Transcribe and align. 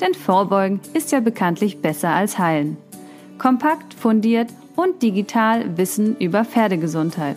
Denn 0.00 0.14
Vorbeugen 0.14 0.80
ist 0.94 1.12
ja 1.12 1.20
bekanntlich 1.20 1.80
besser 1.80 2.10
als 2.10 2.38
Heilen. 2.38 2.76
Kompakt, 3.38 3.94
fundiert 3.94 4.48
und 4.76 5.02
digital 5.02 5.76
Wissen 5.76 6.16
über 6.18 6.44
Pferdegesundheit. 6.44 7.36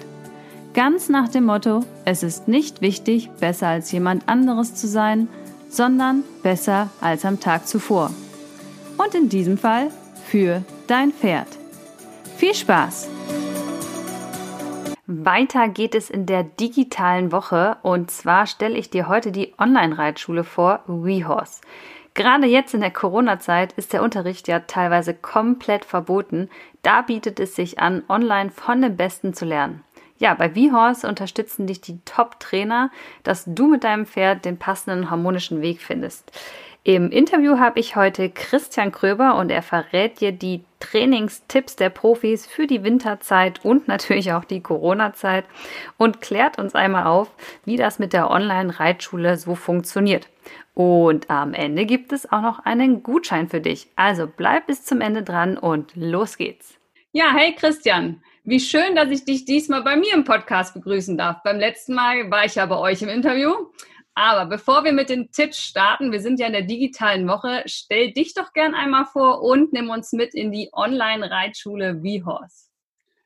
Ganz 0.74 1.10
nach 1.10 1.28
dem 1.28 1.46
Motto, 1.46 1.82
es 2.06 2.24
ist 2.24 2.48
nicht 2.48 2.82
wichtig, 2.82 3.30
besser 3.40 3.68
als 3.68 3.92
jemand 3.92 4.30
anderes 4.30 4.76
zu 4.76 4.88
sein, 4.88 5.28
sondern 5.70 6.24
besser 6.44 6.90
als 7.02 7.26
am 7.26 7.40
Tag 7.40 7.68
zuvor. 7.68 8.12
Und 8.98 9.16
in 9.16 9.28
diesem 9.28 9.58
Fall 9.58 9.90
für 10.28 10.64
dein 10.88 11.12
Pferd. 11.12 11.48
Viel 12.38 12.54
Spaß! 12.54 13.10
Weiter 15.08 15.68
geht 15.68 15.94
es 15.94 16.10
in 16.10 16.26
der 16.26 16.44
digitalen 16.44 17.34
Woche 17.34 17.78
und 17.82 18.12
zwar 18.12 18.48
stelle 18.48 18.78
ich 18.78 18.90
dir 18.90 19.10
heute 19.10 19.34
die 19.34 19.54
Online-Reitschule 19.60 20.46
vor, 20.46 20.84
WeHorse. 20.88 21.60
Gerade 22.14 22.46
jetzt 22.46 22.74
in 22.74 22.82
der 22.82 22.92
Corona-Zeit 22.92 23.74
ist 23.74 23.94
der 23.94 24.04
Unterricht 24.04 24.48
ja 24.48 24.60
teilweise 24.60 25.14
komplett 25.14 25.86
verboten. 25.86 26.50
Da 26.82 27.02
bietet 27.02 27.40
es 27.40 27.56
sich 27.56 27.80
an, 27.80 28.04
online 28.10 28.52
von 28.52 28.82
den 28.82 28.98
Besten 28.98 29.34
zu 29.34 29.46
lernen. 29.46 29.84
Ja, 30.18 30.36
bei 30.36 30.50
VHorse 30.50 31.08
unterstützen 31.08 31.66
dich 31.66 31.82
die 31.82 32.00
Top-Trainer, 32.06 32.92
dass 33.24 33.44
du 33.48 33.68
mit 33.68 33.84
deinem 33.84 34.06
Pferd 34.06 34.46
den 34.46 34.58
passenden 34.58 35.10
harmonischen 35.10 35.62
Weg 35.62 35.82
findest. 35.82 36.32
Im 36.84 37.12
Interview 37.12 37.60
habe 37.60 37.80
ich 37.80 37.96
heute 37.96 38.30
Christian 38.30 38.92
Kröber 38.92 39.36
und 39.36 39.52
er 39.52 39.62
verrät 39.62 40.20
dir 40.20 40.32
die 40.32 40.64
Trainingstipps 40.80 41.76
der 41.76 41.90
Profis 41.90 42.48
für 42.48 42.66
die 42.66 42.84
Winterzeit 42.84 43.64
und 43.64 43.88
natürlich 43.88 44.34
auch 44.34 44.46
die 44.46 44.62
Corona-Zeit 44.62 45.46
und 45.98 46.22
klärt 46.22 46.58
uns 46.58 46.74
einmal 46.74 47.06
auf, 47.06 47.30
wie 47.66 47.78
das 47.78 48.00
mit 48.00 48.14
der 48.14 48.32
Online-Reitschule 48.32 49.38
so 49.38 49.54
funktioniert. 49.54 50.28
Und 50.74 51.30
am 51.30 51.54
Ende 51.54 51.86
gibt 51.86 52.14
es 52.14 52.32
auch 52.32 52.42
noch 52.42 52.60
einen 52.60 53.04
Gutschein 53.04 53.50
für 53.50 53.62
dich. 53.62 53.88
Also 53.96 54.28
bleib 54.28 54.68
bis 54.68 54.86
zum 54.86 55.02
Ende 55.02 55.24
dran 55.24 55.58
und 55.58 55.96
los 55.96 56.38
geht's. 56.38 56.80
Ja, 57.12 57.34
hey 57.36 57.54
Christian, 57.54 58.24
wie 58.44 58.60
schön, 58.60 58.96
dass 58.96 59.10
ich 59.10 59.26
dich 59.26 59.46
diesmal 59.46 59.84
bei 59.84 59.98
mir 59.98 60.14
im 60.14 60.24
Podcast 60.24 60.74
begrüßen 60.74 61.18
darf. 61.18 61.44
Beim 61.44 61.60
letzten 61.60 61.94
Mal 61.94 62.32
war 62.32 62.46
ich 62.46 62.56
ja 62.56 62.66
bei 62.66 62.78
euch 62.78 63.02
im 63.02 63.10
Interview. 63.10 63.54
Aber 64.14 64.46
bevor 64.46 64.84
wir 64.84 64.92
mit 64.92 65.10
den 65.10 65.32
Tipps 65.32 65.58
starten, 65.58 66.12
wir 66.12 66.20
sind 66.20 66.40
ja 66.40 66.48
in 66.48 66.54
der 66.54 66.64
digitalen 66.64 67.28
Woche, 67.28 67.64
stell 67.66 68.12
dich 68.12 68.34
doch 68.34 68.52
gern 68.54 68.74
einmal 68.74 69.06
vor 69.06 69.42
und 69.42 69.72
nimm 69.74 69.90
uns 69.90 70.12
mit 70.12 70.34
in 70.34 70.52
die 70.52 70.70
Online-Reitschule 70.74 72.02
V-Horse. 72.02 72.71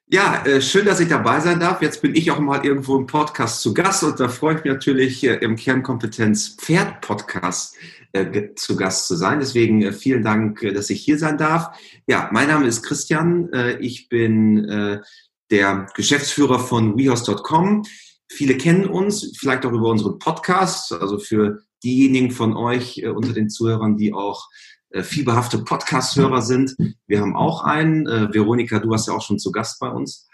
Ja, 0.08 0.45
äh, 0.45 0.61
schön, 0.61 0.86
dass 0.86 1.00
ich 1.00 1.09
dabei 1.09 1.39
sein 1.39 1.59
darf. 1.59 1.81
Jetzt 1.81 2.03
bin 2.03 2.14
ich 2.14 2.30
auch 2.30 2.38
mal 2.38 2.64
irgendwo 2.64 2.95
im 2.95 3.08
Podcast 3.08 3.61
zu 3.61 3.73
Gast 3.73 4.03
und 4.03 4.20
da 4.20 4.30
freue 4.30 4.56
ich 4.56 4.64
mich 4.64 4.72
natürlich 4.72 5.23
äh, 5.23 5.38
im 5.38 5.56
Kernkompetenz 5.56 6.58
Pferd 6.59 7.02
Podcast 7.02 7.75
äh, 8.11 8.53
zu 8.53 8.76
Gast 8.76 9.08
zu 9.08 9.16
sein. 9.16 9.39
Deswegen 9.39 9.92
vielen 9.94 10.23
Dank, 10.23 10.61
dass 10.76 10.92
ich 10.92 11.02
hier 11.02 11.17
sein 11.17 11.39
darf. 11.39 11.76
Ja, 12.06 12.30
mein 12.31 12.50
Name 12.50 12.67
ist 12.67 12.83
Christian. 12.83 13.50
Ich 13.80 14.08
bin 14.08 15.02
der 15.49 15.88
Geschäftsführer 15.95 16.60
von 16.60 16.98
WeHorse.com. 16.98 17.83
Viele 18.32 18.58
kennen 18.58 18.86
uns, 18.86 19.36
vielleicht 19.39 19.65
auch 19.65 19.71
über 19.71 19.89
unseren 19.89 20.20
Podcast. 20.20 20.94
Also 20.94 21.17
für 21.17 21.64
diejenigen 21.83 22.30
von 22.30 22.55
euch 22.55 23.04
unter 23.05 23.33
den 23.33 23.49
Zuhörern, 23.49 23.98
die 23.98 24.14
auch 24.14 24.48
äh, 24.95 25.04
fieberhafte 25.04 25.60
Podcast-Hörer 25.60 26.42
sind. 26.42 26.76
Wir 27.06 27.20
haben 27.20 27.36
auch 27.36 27.64
einen. 27.64 28.08
Äh, 28.08 28.33
Veronika, 28.33 28.80
du 28.80 28.89
warst 28.89 29.08
ja 29.08 29.14
auch 29.14 29.22
schon 29.22 29.39
zu 29.39 29.52
Gast 29.52 29.80
bei 29.80 29.89
uns. 29.89 30.28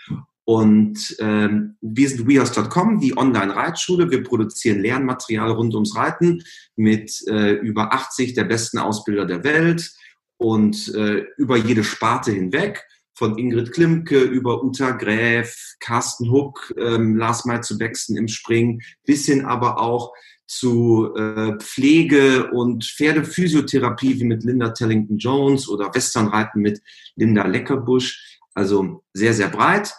Und 0.43 1.15
ähm, 1.19 1.77
wir 1.81 2.09
sind 2.09 2.27
wehouse.com, 2.27 2.99
die 2.99 3.17
Online-Reitschule. 3.17 4.11
Wir 4.11 4.23
produzieren 4.23 4.81
Lernmaterial 4.81 5.51
rund 5.51 5.73
ums 5.73 5.95
Reiten 5.95 6.43
mit 6.75 7.25
äh, 7.27 7.53
über 7.53 7.93
80 7.93 8.33
der 8.33 8.43
besten 8.43 8.77
Ausbilder 8.77 9.25
der 9.25 9.43
Welt 9.43 9.91
und 10.37 10.93
äh, 10.93 11.25
über 11.37 11.57
jede 11.57 11.83
Sparte 11.83 12.31
hinweg. 12.31 12.83
Von 13.13 13.37
Ingrid 13.37 13.71
Klimke 13.71 14.19
über 14.21 14.63
Uta 14.63 14.91
Gräf, 14.91 15.75
Carsten 15.79 16.31
Huck, 16.31 16.73
ähm, 16.77 17.15
Lars 17.15 17.45
May 17.45 17.61
zu 17.61 17.77
Bexen 17.77 18.17
im 18.17 18.27
Springen, 18.27 18.81
bis 19.05 19.25
hin 19.25 19.45
aber 19.45 19.79
auch 19.79 20.11
zu 20.51 21.15
äh, 21.15 21.57
Pflege 21.59 22.51
und 22.51 22.83
Pferdephysiotherapie 22.83 24.19
wie 24.19 24.25
mit 24.25 24.43
Linda 24.43 24.71
Tellington 24.71 25.17
Jones 25.17 25.69
oder 25.69 25.95
Westernreiten 25.95 26.61
mit 26.61 26.81
Linda 27.15 27.47
Leckerbusch. 27.47 28.39
Also 28.53 29.01
sehr, 29.13 29.33
sehr 29.33 29.47
breit. 29.47 29.93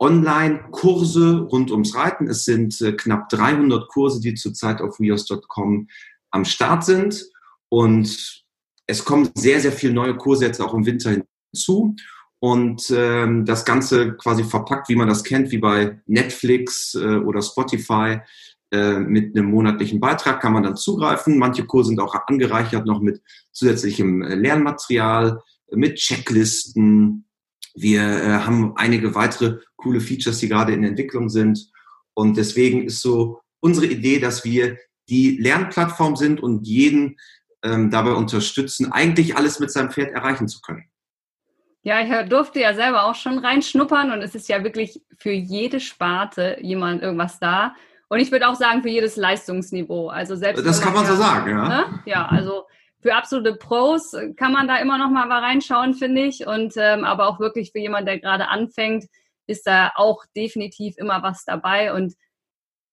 Online-Kurse 0.00 1.40
rund 1.52 1.70
ums 1.70 1.94
Reiten. 1.94 2.26
Es 2.26 2.46
sind 2.46 2.80
äh, 2.80 2.92
knapp 2.92 3.28
300 3.28 3.86
Kurse, 3.88 4.20
die 4.20 4.34
zurzeit 4.34 4.80
auf 4.80 4.98
weos.com 4.98 5.88
am 6.30 6.44
Start 6.46 6.84
sind. 6.86 7.28
Und 7.68 8.42
es 8.86 9.04
kommen 9.04 9.28
sehr, 9.34 9.60
sehr 9.60 9.72
viele 9.72 9.92
neue 9.92 10.16
Kurse 10.16 10.46
jetzt 10.46 10.62
auch 10.62 10.72
im 10.72 10.86
Winter 10.86 11.22
hinzu. 11.52 11.96
Und 12.40 12.90
ähm, 12.96 13.44
das 13.44 13.66
Ganze 13.66 14.16
quasi 14.16 14.42
verpackt, 14.42 14.88
wie 14.88 14.96
man 14.96 15.08
das 15.08 15.22
kennt, 15.22 15.50
wie 15.50 15.58
bei 15.58 16.00
Netflix 16.06 16.94
äh, 16.94 17.16
oder 17.18 17.42
Spotify 17.42 18.20
mit 18.70 19.36
einem 19.36 19.50
monatlichen 19.50 20.00
Beitrag 20.00 20.40
kann 20.40 20.52
man 20.52 20.62
dann 20.62 20.76
zugreifen. 20.76 21.38
Manche 21.38 21.64
Kurse 21.64 21.88
sind 21.88 22.00
auch 22.00 22.14
angereichert 22.14 22.86
noch 22.86 23.00
mit 23.00 23.22
zusätzlichem 23.52 24.22
äh, 24.22 24.34
Lernmaterial, 24.34 25.40
mit 25.70 25.96
Checklisten. 25.96 27.26
Wir 27.74 28.02
äh, 28.02 28.28
haben 28.40 28.76
einige 28.76 29.14
weitere 29.14 29.58
coole 29.76 30.00
Features, 30.00 30.38
die 30.38 30.48
gerade 30.48 30.72
in 30.72 30.84
Entwicklung 30.84 31.28
sind. 31.28 31.70
Und 32.14 32.36
deswegen 32.36 32.84
ist 32.84 33.00
so 33.00 33.40
unsere 33.60 33.86
Idee, 33.86 34.18
dass 34.18 34.44
wir 34.44 34.76
die 35.08 35.38
Lernplattform 35.38 36.16
sind 36.16 36.42
und 36.42 36.66
jeden 36.66 37.16
ähm, 37.62 37.90
dabei 37.90 38.12
unterstützen, 38.12 38.92
eigentlich 38.92 39.36
alles 39.36 39.60
mit 39.60 39.70
seinem 39.70 39.90
Pferd 39.90 40.12
erreichen 40.12 40.48
zu 40.48 40.60
können. 40.60 40.84
Ja, 41.82 42.00
ich 42.02 42.28
durfte 42.28 42.60
ja 42.60 42.74
selber 42.74 43.06
auch 43.06 43.14
schon 43.14 43.38
reinschnuppern 43.38 44.12
und 44.12 44.20
es 44.20 44.34
ist 44.34 44.48
ja 44.48 44.62
wirklich 44.62 45.00
für 45.16 45.30
jede 45.30 45.80
Sparte 45.80 46.58
jemand 46.60 47.02
irgendwas 47.02 47.38
da. 47.38 47.74
Und 48.08 48.20
ich 48.20 48.32
würde 48.32 48.48
auch 48.48 48.54
sagen, 48.54 48.82
für 48.82 48.88
jedes 48.88 49.16
Leistungsniveau. 49.16 50.08
Also 50.08 50.34
selbst 50.34 50.64
das 50.64 50.80
kann 50.80 50.94
man 50.94 51.04
ja, 51.04 51.10
so 51.10 51.16
sagen, 51.16 51.50
ja. 51.50 51.68
Ne? 51.68 52.00
Ja, 52.06 52.26
also 52.26 52.64
für 53.00 53.14
absolute 53.14 53.54
Pros 53.54 54.16
kann 54.36 54.52
man 54.52 54.66
da 54.66 54.76
immer 54.76 54.98
noch 54.98 55.10
mal 55.10 55.30
reinschauen, 55.30 55.94
finde 55.94 56.22
ich. 56.22 56.46
Und 56.46 56.74
ähm, 56.76 57.04
aber 57.04 57.28
auch 57.28 57.38
wirklich 57.38 57.72
für 57.72 57.78
jemanden, 57.78 58.06
der 58.06 58.18
gerade 58.18 58.48
anfängt, 58.48 59.04
ist 59.46 59.66
da 59.66 59.92
auch 59.94 60.24
definitiv 60.34 60.96
immer 60.96 61.22
was 61.22 61.44
dabei. 61.44 61.92
Und 61.92 62.14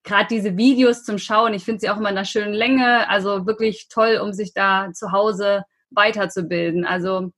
gerade 0.04 0.28
diese 0.30 0.58
Videos 0.58 1.04
zum 1.04 1.18
Schauen, 1.18 1.54
ich 1.54 1.64
finde 1.64 1.80
sie 1.80 1.90
auch 1.90 1.98
immer 1.98 2.10
in 2.10 2.18
einer 2.18 2.26
schönen 2.26 2.54
Länge. 2.54 3.10
Also 3.10 3.48
wirklich 3.48 3.88
toll, 3.90 4.20
um 4.22 4.34
sich 4.34 4.54
da 4.54 4.92
zu 4.94 5.12
Hause 5.12 5.64
weiterzubilden. 5.92 6.86
Also 6.86 7.32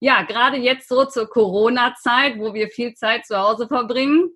ja, 0.00 0.22
gerade 0.22 0.56
jetzt 0.56 0.88
so 0.88 1.04
zur 1.04 1.28
Corona-Zeit, 1.28 2.38
wo 2.38 2.54
wir 2.54 2.68
viel 2.68 2.94
Zeit 2.94 3.26
zu 3.26 3.38
Hause 3.38 3.68
verbringen, 3.68 4.30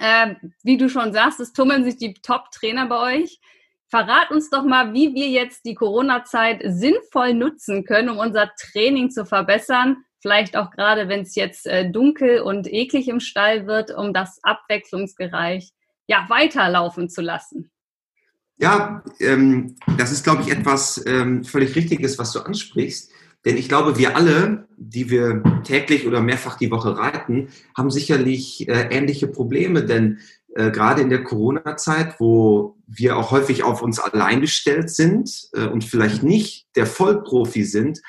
äh, 0.00 0.34
wie 0.62 0.76
du 0.76 0.88
schon 0.88 1.12
sagst, 1.12 1.40
es 1.40 1.52
tummeln 1.52 1.84
sich 1.84 1.96
die 1.96 2.14
Top-Trainer 2.14 2.86
bei 2.86 3.20
euch. 3.20 3.40
Verrat 3.88 4.30
uns 4.30 4.50
doch 4.50 4.64
mal, 4.64 4.92
wie 4.92 5.14
wir 5.14 5.28
jetzt 5.28 5.64
die 5.64 5.74
Corona-Zeit 5.74 6.62
sinnvoll 6.64 7.34
nutzen 7.34 7.84
können, 7.84 8.08
um 8.08 8.18
unser 8.18 8.50
Training 8.56 9.10
zu 9.10 9.24
verbessern. 9.24 9.98
Vielleicht 10.20 10.56
auch 10.56 10.70
gerade, 10.70 11.08
wenn 11.08 11.20
es 11.20 11.34
jetzt 11.34 11.66
äh, 11.66 11.90
dunkel 11.90 12.40
und 12.40 12.66
eklig 12.66 13.08
im 13.08 13.20
Stall 13.20 13.66
wird, 13.66 13.94
um 13.94 14.12
das 14.12 14.40
abwechslungsgereich 14.42 15.70
ja, 16.06 16.26
weiterlaufen 16.28 17.08
zu 17.08 17.20
lassen. 17.22 17.70
Ja, 18.56 19.02
ähm, 19.20 19.76
das 19.98 20.12
ist, 20.12 20.24
glaube 20.24 20.42
ich, 20.42 20.50
etwas 20.50 21.04
ähm, 21.06 21.44
völlig 21.44 21.74
Richtiges, 21.74 22.18
was 22.18 22.32
du 22.32 22.40
ansprichst. 22.40 23.10
Denn 23.44 23.56
ich 23.56 23.68
glaube, 23.68 23.98
wir 23.98 24.16
alle, 24.16 24.68
die 24.76 25.10
wir 25.10 25.42
täglich 25.64 26.06
oder 26.06 26.20
mehrfach 26.20 26.56
die 26.56 26.70
Woche 26.70 26.96
reiten, 26.96 27.48
haben 27.76 27.90
sicherlich 27.90 28.68
äh, 28.68 28.88
ähnliche 28.90 29.26
Probleme. 29.26 29.84
Denn 29.84 30.18
äh, 30.54 30.70
gerade 30.70 31.02
in 31.02 31.10
der 31.10 31.24
Corona-Zeit, 31.24 32.20
wo 32.20 32.76
wir 32.86 33.16
auch 33.16 33.30
häufig 33.30 33.64
auf 33.64 33.82
uns 33.82 33.98
allein 33.98 34.40
gestellt 34.40 34.88
sind 34.90 35.48
äh, 35.52 35.66
und 35.66 35.84
vielleicht 35.84 36.22
nicht 36.22 36.66
der 36.76 36.86
Vollprofi 36.86 37.64
sind, 37.64 38.00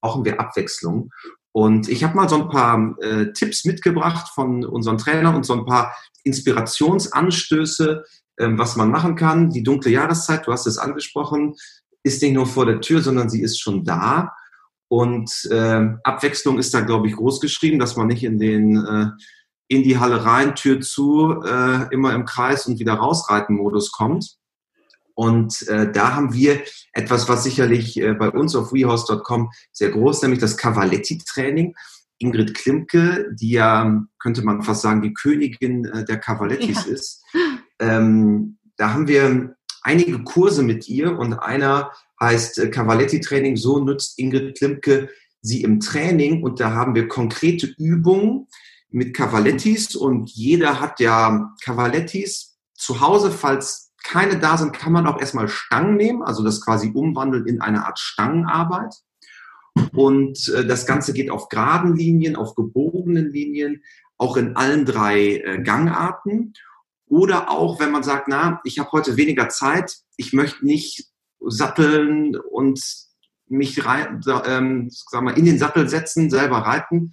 brauchen 0.00 0.24
wir 0.24 0.40
Abwechslung. 0.40 1.10
Und 1.52 1.88
ich 1.88 2.02
habe 2.02 2.16
mal 2.16 2.28
so 2.28 2.42
ein 2.42 2.48
paar 2.48 2.96
äh, 3.00 3.32
Tipps 3.32 3.64
mitgebracht 3.64 4.28
von 4.34 4.64
unseren 4.64 4.98
Trainern 4.98 5.36
und 5.36 5.46
so 5.46 5.52
ein 5.52 5.64
paar 5.64 5.94
Inspirationsanstöße, 6.24 8.02
ähm, 8.40 8.58
was 8.58 8.74
man 8.74 8.90
machen 8.90 9.14
kann. 9.14 9.50
Die 9.50 9.62
dunkle 9.62 9.92
Jahreszeit, 9.92 10.46
du 10.46 10.52
hast 10.52 10.66
es 10.66 10.78
angesprochen, 10.78 11.54
ist 12.02 12.22
nicht 12.22 12.32
nur 12.32 12.46
vor 12.46 12.66
der 12.66 12.80
Tür, 12.80 13.02
sondern 13.02 13.30
sie 13.30 13.40
ist 13.40 13.60
schon 13.60 13.84
da. 13.84 14.32
Und 14.94 15.48
äh, 15.50 15.88
Abwechslung 16.04 16.56
ist 16.56 16.72
da, 16.72 16.80
glaube 16.82 17.08
ich, 17.08 17.16
groß 17.16 17.40
geschrieben, 17.40 17.80
dass 17.80 17.96
man 17.96 18.06
nicht 18.06 18.22
in 18.22 18.38
den 18.38 18.76
äh, 18.76 19.06
in 19.66 19.82
die 19.82 19.98
Halle 19.98 20.24
rein, 20.24 20.54
Tür 20.54 20.80
zu, 20.82 21.42
äh, 21.44 21.92
immer 21.92 22.14
im 22.14 22.24
Kreis 22.24 22.68
und 22.68 22.78
wieder 22.78 22.92
rausreiten 22.92 23.56
Modus 23.56 23.90
kommt. 23.90 24.36
Und 25.14 25.66
äh, 25.66 25.90
da 25.90 26.14
haben 26.14 26.32
wir 26.32 26.62
etwas, 26.92 27.28
was 27.28 27.42
sicherlich 27.42 28.00
äh, 28.00 28.14
bei 28.14 28.30
uns 28.30 28.54
auf 28.54 28.72
WeHorse.com 28.72 29.50
sehr 29.72 29.90
groß, 29.90 30.22
nämlich 30.22 30.38
das 30.38 30.56
Cavaletti-Training. 30.56 31.74
Ingrid 32.18 32.54
Klimke, 32.54 33.32
die 33.32 33.50
ja, 33.50 34.00
könnte 34.20 34.44
man 34.44 34.62
fast 34.62 34.82
sagen, 34.82 35.02
die 35.02 35.12
Königin 35.12 35.86
äh, 35.86 36.04
der 36.04 36.20
Cavalettis 36.20 36.86
ja. 36.86 36.92
ist. 36.92 37.24
Ähm, 37.80 38.58
da 38.76 38.92
haben 38.92 39.08
wir 39.08 39.56
einige 39.82 40.22
Kurse 40.22 40.62
mit 40.62 40.88
ihr 40.88 41.18
und 41.18 41.32
einer 41.32 41.90
heißt 42.24 42.58
äh, 42.58 42.70
Cavaletti-Training. 42.70 43.56
So 43.56 43.78
nutzt 43.78 44.18
Ingrid 44.18 44.58
Klimke 44.58 45.08
sie 45.44 45.62
im 45.62 45.78
Training 45.78 46.42
und 46.42 46.58
da 46.58 46.72
haben 46.72 46.94
wir 46.94 47.06
konkrete 47.06 47.66
Übungen 47.78 48.48
mit 48.90 49.14
Cavalettis 49.14 49.94
und 49.94 50.30
jeder 50.30 50.80
hat 50.80 51.00
ja 51.00 51.52
Cavalettis 51.62 52.56
zu 52.74 53.00
Hause, 53.00 53.30
falls 53.30 53.92
keine 54.02 54.38
da 54.38 54.56
sind, 54.56 54.72
kann 54.72 54.92
man 54.92 55.06
auch 55.06 55.20
erstmal 55.20 55.48
Stangen 55.48 55.96
nehmen, 55.96 56.22
also 56.22 56.42
das 56.44 56.60
quasi 56.60 56.90
umwandeln 56.94 57.46
in 57.46 57.60
eine 57.60 57.86
Art 57.86 57.98
Stangenarbeit. 57.98 58.94
Und 59.92 60.48
äh, 60.48 60.66
das 60.66 60.86
Ganze 60.86 61.12
geht 61.12 61.30
auf 61.30 61.48
geraden 61.48 61.96
Linien, 61.96 62.36
auf 62.36 62.54
gebogenen 62.54 63.30
Linien, 63.30 63.82
auch 64.16 64.36
in 64.36 64.56
allen 64.56 64.84
drei 64.84 65.38
äh, 65.38 65.62
Gangarten. 65.62 66.52
Oder 67.06 67.50
auch, 67.50 67.80
wenn 67.80 67.90
man 67.90 68.02
sagt, 68.02 68.28
na, 68.28 68.60
ich 68.64 68.78
habe 68.78 68.92
heute 68.92 69.16
weniger 69.16 69.48
Zeit, 69.48 69.96
ich 70.16 70.32
möchte 70.32 70.64
nicht 70.64 71.10
satteln 71.48 72.36
und 72.36 72.80
mich 73.46 73.84
rein, 73.84 74.20
ähm, 74.46 74.88
sag 74.90 75.22
mal, 75.22 75.36
in 75.38 75.44
den 75.44 75.58
Sattel 75.58 75.88
setzen, 75.88 76.30
selber 76.30 76.58
reiten, 76.58 77.12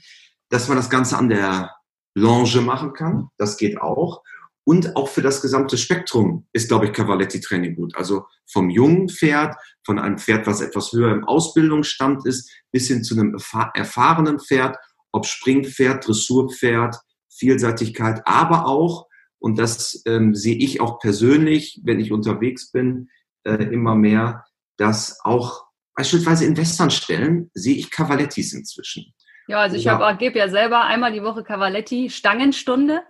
dass 0.49 0.67
man 0.67 0.77
das 0.77 0.89
Ganze 0.89 1.17
an 1.17 1.29
der 1.29 1.71
Longe 2.15 2.61
machen 2.61 2.93
kann. 2.93 3.29
Das 3.37 3.57
geht 3.57 3.79
auch. 3.81 4.21
Und 4.63 4.95
auch 4.95 5.09
für 5.09 5.21
das 5.21 5.41
gesamte 5.41 5.77
Spektrum 5.77 6.47
ist, 6.53 6.67
glaube 6.67 6.85
ich, 6.85 6.93
Cavaletti-Training 6.93 7.75
gut. 7.75 7.95
Also 7.95 8.25
vom 8.51 8.69
jungen 8.69 9.09
Pferd, 9.09 9.55
von 9.83 9.97
einem 9.97 10.17
Pferd, 10.17 10.45
was 10.45 10.61
etwas 10.61 10.91
höher 10.91 11.11
im 11.11 11.25
Ausbildungsstand 11.25 12.25
ist, 12.25 12.51
bis 12.71 12.87
hin 12.87 13.03
zu 13.03 13.15
einem 13.15 13.35
erfahrenen 13.73 14.39
Pferd, 14.39 14.77
ob 15.11 15.25
Springpferd, 15.25 16.07
Dressurpferd, 16.07 16.95
Vielseitigkeit, 17.29 18.21
aber 18.25 18.67
auch, 18.67 19.07
und 19.39 19.57
das 19.57 20.03
ähm, 20.05 20.35
sehe 20.35 20.55
ich 20.55 20.79
auch 20.79 20.99
persönlich, 20.99 21.81
wenn 21.83 21.99
ich 21.99 22.11
unterwegs 22.11 22.71
bin, 22.71 23.09
äh, 23.43 23.63
immer 23.63 23.95
mehr, 23.95 24.45
dass 24.77 25.19
auch 25.23 25.65
beispielsweise 25.95 26.45
in 26.45 26.57
Westernstellen 26.57 27.51
sehe 27.53 27.75
ich 27.75 27.91
Cavalettis 27.91 28.53
inzwischen. 28.53 29.13
Ja, 29.47 29.59
also 29.59 29.75
ich 29.75 29.83
ja. 29.83 30.13
gebe 30.13 30.39
ja 30.39 30.49
selber 30.49 30.85
einmal 30.85 31.11
die 31.11 31.23
Woche 31.23 31.43
Cavaletti 31.43 32.09
Stangenstunde 32.09 33.01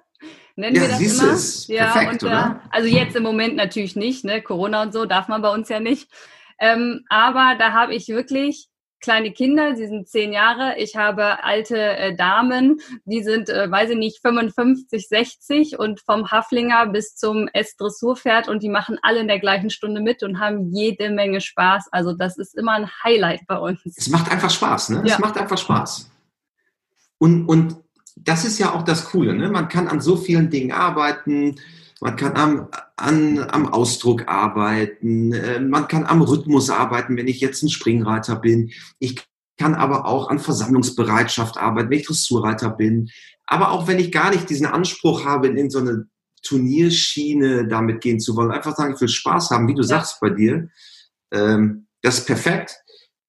nennen 0.55 0.75
ja, 0.75 0.81
wir 0.83 0.89
das 0.89 1.01
immer. 1.01 1.33
Es. 1.33 1.67
Ja, 1.67 1.91
Perfekt, 1.91 2.23
und, 2.23 2.23
äh, 2.23 2.25
oder? 2.31 2.61
also 2.69 2.87
jetzt 2.87 3.15
im 3.15 3.23
Moment 3.23 3.55
natürlich 3.55 3.95
nicht, 3.95 4.23
ne? 4.23 4.41
Corona 4.41 4.83
und 4.83 4.93
so 4.93 5.05
darf 5.05 5.27
man 5.27 5.41
bei 5.41 5.49
uns 5.49 5.69
ja 5.69 5.79
nicht. 5.79 6.09
Ähm, 6.59 7.05
aber 7.09 7.55
da 7.57 7.73
habe 7.73 7.95
ich 7.95 8.07
wirklich 8.07 8.67
kleine 9.01 9.31
Kinder, 9.31 9.75
sie 9.75 9.87
sind 9.87 10.07
zehn 10.07 10.31
Jahre. 10.31 10.75
Ich 10.77 10.95
habe 10.95 11.43
alte 11.43 11.77
äh, 11.77 12.15
Damen, 12.15 12.79
die 13.05 13.23
sind, 13.23 13.49
äh, 13.49 13.69
weiß 13.69 13.91
ich 13.91 13.97
nicht, 13.97 14.21
55, 14.21 15.07
60 15.07 15.79
und 15.79 15.99
vom 16.01 16.31
Haflinger 16.31 16.87
bis 16.87 17.15
zum 17.15 17.49
S-Dressurpferd 17.51 18.47
und 18.47 18.63
die 18.63 18.69
machen 18.69 18.97
alle 19.01 19.19
in 19.19 19.27
der 19.27 19.39
gleichen 19.39 19.69
Stunde 19.69 20.01
mit 20.01 20.23
und 20.23 20.39
haben 20.39 20.71
jede 20.73 21.09
Menge 21.09 21.41
Spaß. 21.41 21.87
Also 21.91 22.13
das 22.13 22.37
ist 22.37 22.55
immer 22.57 22.73
ein 22.73 22.89
Highlight 23.03 23.41
bei 23.47 23.57
uns. 23.57 23.81
Es 23.85 24.09
macht 24.09 24.31
einfach 24.31 24.49
Spaß, 24.49 24.89
ne? 24.89 25.03
Ja. 25.05 25.15
Es 25.15 25.19
macht 25.19 25.37
einfach 25.37 25.57
Spaß. 25.57 26.09
Und, 27.17 27.47
und 27.47 27.77
das 28.15 28.45
ist 28.45 28.59
ja 28.59 28.73
auch 28.73 28.83
das 28.83 29.05
Coole. 29.05 29.33
Ne? 29.33 29.49
Man 29.49 29.67
kann 29.67 29.87
an 29.87 30.01
so 30.01 30.15
vielen 30.15 30.49
Dingen 30.49 30.71
arbeiten. 30.71 31.55
Man 32.01 32.15
kann 32.15 32.35
am, 32.35 32.67
an, 32.97 33.39
am 33.39 33.71
Ausdruck 33.71 34.27
arbeiten. 34.27 35.33
Äh, 35.33 35.59
man 35.59 35.87
kann 35.87 36.05
am 36.05 36.23
Rhythmus 36.23 36.71
arbeiten, 36.71 37.15
wenn 37.15 37.27
ich 37.27 37.39
jetzt 37.39 37.61
ein 37.61 37.69
Springreiter 37.69 38.35
bin. 38.35 38.71
Ich 38.97 39.23
kann 39.59 39.75
aber 39.75 40.05
auch 40.07 40.29
an 40.29 40.39
Versammlungsbereitschaft 40.39 41.57
arbeiten, 41.57 41.91
wenn 41.91 41.99
ich 41.99 42.07
Dressurreiter 42.07 42.71
bin. 42.71 43.11
Aber 43.45 43.69
auch 43.69 43.87
wenn 43.87 43.99
ich 43.99 44.11
gar 44.11 44.31
nicht 44.31 44.49
diesen 44.49 44.65
Anspruch 44.65 45.25
habe, 45.25 45.49
in 45.49 45.69
so 45.69 45.77
eine 45.77 46.07
Turnierschiene 46.41 47.67
damit 47.67 48.01
gehen 48.01 48.19
zu 48.19 48.35
wollen, 48.35 48.49
einfach 48.49 48.75
sagen, 48.75 48.95
ich 48.95 49.01
will 49.01 49.07
Spaß 49.07 49.51
haben, 49.51 49.67
wie 49.67 49.75
du 49.75 49.81
ja. 49.81 49.87
sagst 49.87 50.19
bei 50.19 50.31
dir. 50.31 50.69
Ähm, 51.31 51.85
das 52.01 52.19
ist 52.19 52.25
perfekt. 52.25 52.75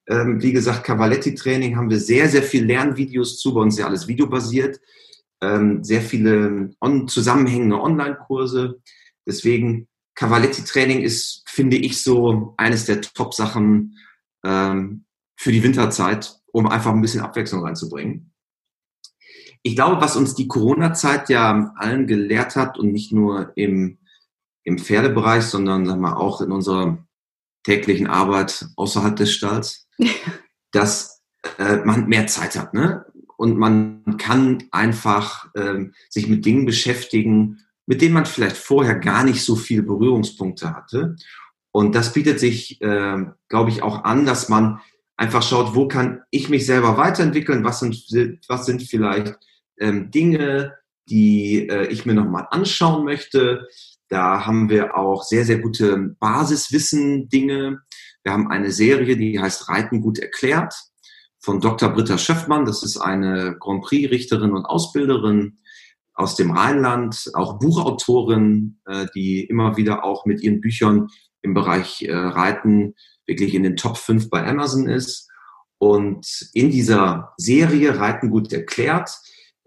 Ähm, 0.08 0.42
wie 0.42 0.52
gesagt, 0.52 0.84
Cavaletti-Training 0.84 1.76
haben 1.76 1.90
wir 1.90 2.00
sehr, 2.00 2.26
sehr 2.30 2.42
viel 2.42 2.64
Lernvideos 2.64 3.38
zu. 3.38 3.52
Bei 3.52 3.60
uns 3.60 3.74
ist 3.74 3.80
ja 3.80 3.86
alles 3.86 4.08
videobasiert. 4.08 4.80
Ähm, 5.43 5.83
sehr 5.83 6.00
viele 6.00 6.71
on 6.81 7.09
zusammenhängende 7.09 7.81
Online-Kurse. 7.81 8.81
Deswegen, 9.27 9.89
Cavaletti-Training 10.15 11.00
ist, 11.00 11.43
finde 11.47 11.77
ich, 11.77 12.03
so 12.03 12.55
eines 12.56 12.85
der 12.85 13.00
Top-Sachen 13.00 13.99
ähm, 14.44 15.05
für 15.37 15.50
die 15.50 15.62
Winterzeit, 15.62 16.41
um 16.53 16.69
einfach 16.69 16.93
ein 16.93 17.00
bisschen 17.00 17.23
Abwechslung 17.23 17.65
reinzubringen. 17.65 18.33
Ich 19.65 19.75
glaube, 19.75 20.00
was 20.00 20.17
uns 20.17 20.35
die 20.35 20.49
Corona-Zeit 20.49 21.29
ja 21.29 21.73
allen 21.77 22.06
gelehrt 22.06 22.56
hat 22.56 22.79
und 22.79 22.93
nicht 22.93 23.12
nur 23.12 23.53
im, 23.56 23.99
im 24.65 24.79
Pferdebereich, 24.79 25.44
sondern 25.44 25.87
sagen 25.87 26.00
wir, 26.00 26.19
auch 26.19 26.41
in 26.41 26.53
unserer 26.53 26.99
täglichen 27.65 28.06
Arbeit 28.06 28.67
außerhalb 28.77 29.17
des 29.17 29.33
Stalls, 29.33 29.89
dass 30.73 31.23
äh, 31.59 31.77
man 31.85 32.09
mehr 32.09 32.27
Zeit 32.27 32.56
hat. 32.56 32.75
Ne? 32.75 33.05
Und 33.43 33.59
man 33.59 34.05
kann 34.19 34.62
einfach 34.71 35.49
ähm, 35.56 35.94
sich 36.09 36.29
mit 36.29 36.47
Dingen 36.47 36.65
beschäftigen, 36.65 37.59
mit 37.87 38.00
denen 38.00 38.15
man 38.15 38.25
vielleicht 38.25 38.56
vorher 38.56 38.94
gar 38.94 39.25
nicht 39.25 39.43
so 39.43 39.56
viele 39.56 39.83
Berührungspunkte 39.83 40.73
hatte. 40.73 41.17
Und 41.73 41.97
das 41.97 42.12
bietet 42.12 42.39
sich, 42.39 42.81
äh, 42.83 43.17
glaube 43.49 43.71
ich, 43.71 43.83
auch 43.83 44.05
an, 44.05 44.27
dass 44.27 44.49
man 44.49 44.79
einfach 45.17 45.43
schaut, 45.43 45.75
wo 45.75 45.89
kann 45.89 46.21
ich 46.31 46.50
mich 46.50 46.67
selber 46.67 46.97
weiterentwickeln, 46.97 47.65
was 47.65 47.81
sind, 47.81 47.97
was 48.47 48.65
sind 48.65 48.85
vielleicht 48.85 49.37
ähm, 49.81 50.12
Dinge, 50.12 50.75
die 51.09 51.69
äh, 51.69 51.89
ich 51.89 52.06
mir 52.06 52.15
nochmal 52.15 52.47
anschauen 52.53 53.05
möchte. 53.05 53.67
Da 54.06 54.47
haben 54.47 54.71
wir 54.71 54.97
auch 54.97 55.25
sehr, 55.25 55.44
sehr 55.44 55.59
gute 55.59 56.15
Basiswissen, 56.21 57.29
Dinge, 57.29 57.83
wir 58.23 58.33
haben 58.35 58.53
eine 58.53 58.71
Serie, 58.71 59.17
die 59.17 59.41
heißt 59.41 59.69
Reiten 59.69 60.01
gut 60.01 60.20
erklärt 60.20 60.92
von 61.43 61.61
Dr. 61.61 61.91
Britta 61.91 62.17
Schöffmann. 62.19 62.65
Das 62.65 62.82
ist 62.82 62.96
eine 62.96 63.56
Grand 63.58 63.82
Prix-Richterin 63.82 64.53
und 64.53 64.65
Ausbilderin 64.65 65.58
aus 66.15 66.37
dem 66.37 66.53
Rheinland, 66.53 67.31
auch 67.34 67.58
Buchautorin, 67.58 68.79
äh, 68.87 69.06
die 69.15 69.44
immer 69.44 69.77
wieder 69.77 70.05
auch 70.05 70.25
mit 70.25 70.43
ihren 70.43 70.61
Büchern 70.61 71.08
im 71.43 71.55
Bereich 71.55 72.03
äh, 72.03 72.15
Reiten 72.15 72.94
wirklich 73.27 73.55
in 73.55 73.63
den 73.63 73.77
Top 73.77 73.96
5 73.96 74.31
bei 74.31 74.46
Amazon 74.46 74.89
ist. 74.89 75.29
Und 75.79 76.49
in 76.55 76.70
dieser 76.70 77.32
Serie 77.39 77.99
Reiten 77.99 78.31
gut 78.31 78.53
erklärt 78.53 79.11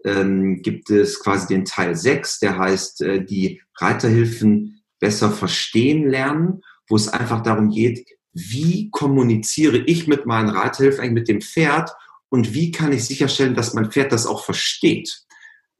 ähm, 0.04 0.62
gibt 0.62 0.88
es 0.88 1.20
quasi 1.20 1.46
den 1.48 1.66
Teil 1.66 1.94
6, 1.94 2.38
der 2.38 2.58
heißt 2.58 3.02
äh, 3.02 3.24
die 3.24 3.60
Reiterhilfen 3.78 4.82
besser 4.98 5.30
verstehen 5.30 6.08
lernen, 6.08 6.62
wo 6.88 6.96
es 6.96 7.08
einfach 7.08 7.42
darum 7.42 7.68
geht, 7.68 8.06
wie 8.36 8.90
kommuniziere 8.90 9.78
ich 9.78 10.06
mit 10.06 10.26
meinen 10.26 10.50
Reithilfen, 10.50 11.00
eigentlich 11.00 11.14
mit 11.14 11.28
dem 11.28 11.40
Pferd 11.40 11.90
und 12.28 12.52
wie 12.52 12.70
kann 12.70 12.92
ich 12.92 13.06
sicherstellen, 13.06 13.54
dass 13.54 13.72
mein 13.72 13.90
Pferd 13.90 14.12
das 14.12 14.26
auch 14.26 14.44
versteht. 14.44 15.22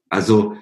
Also 0.08 0.56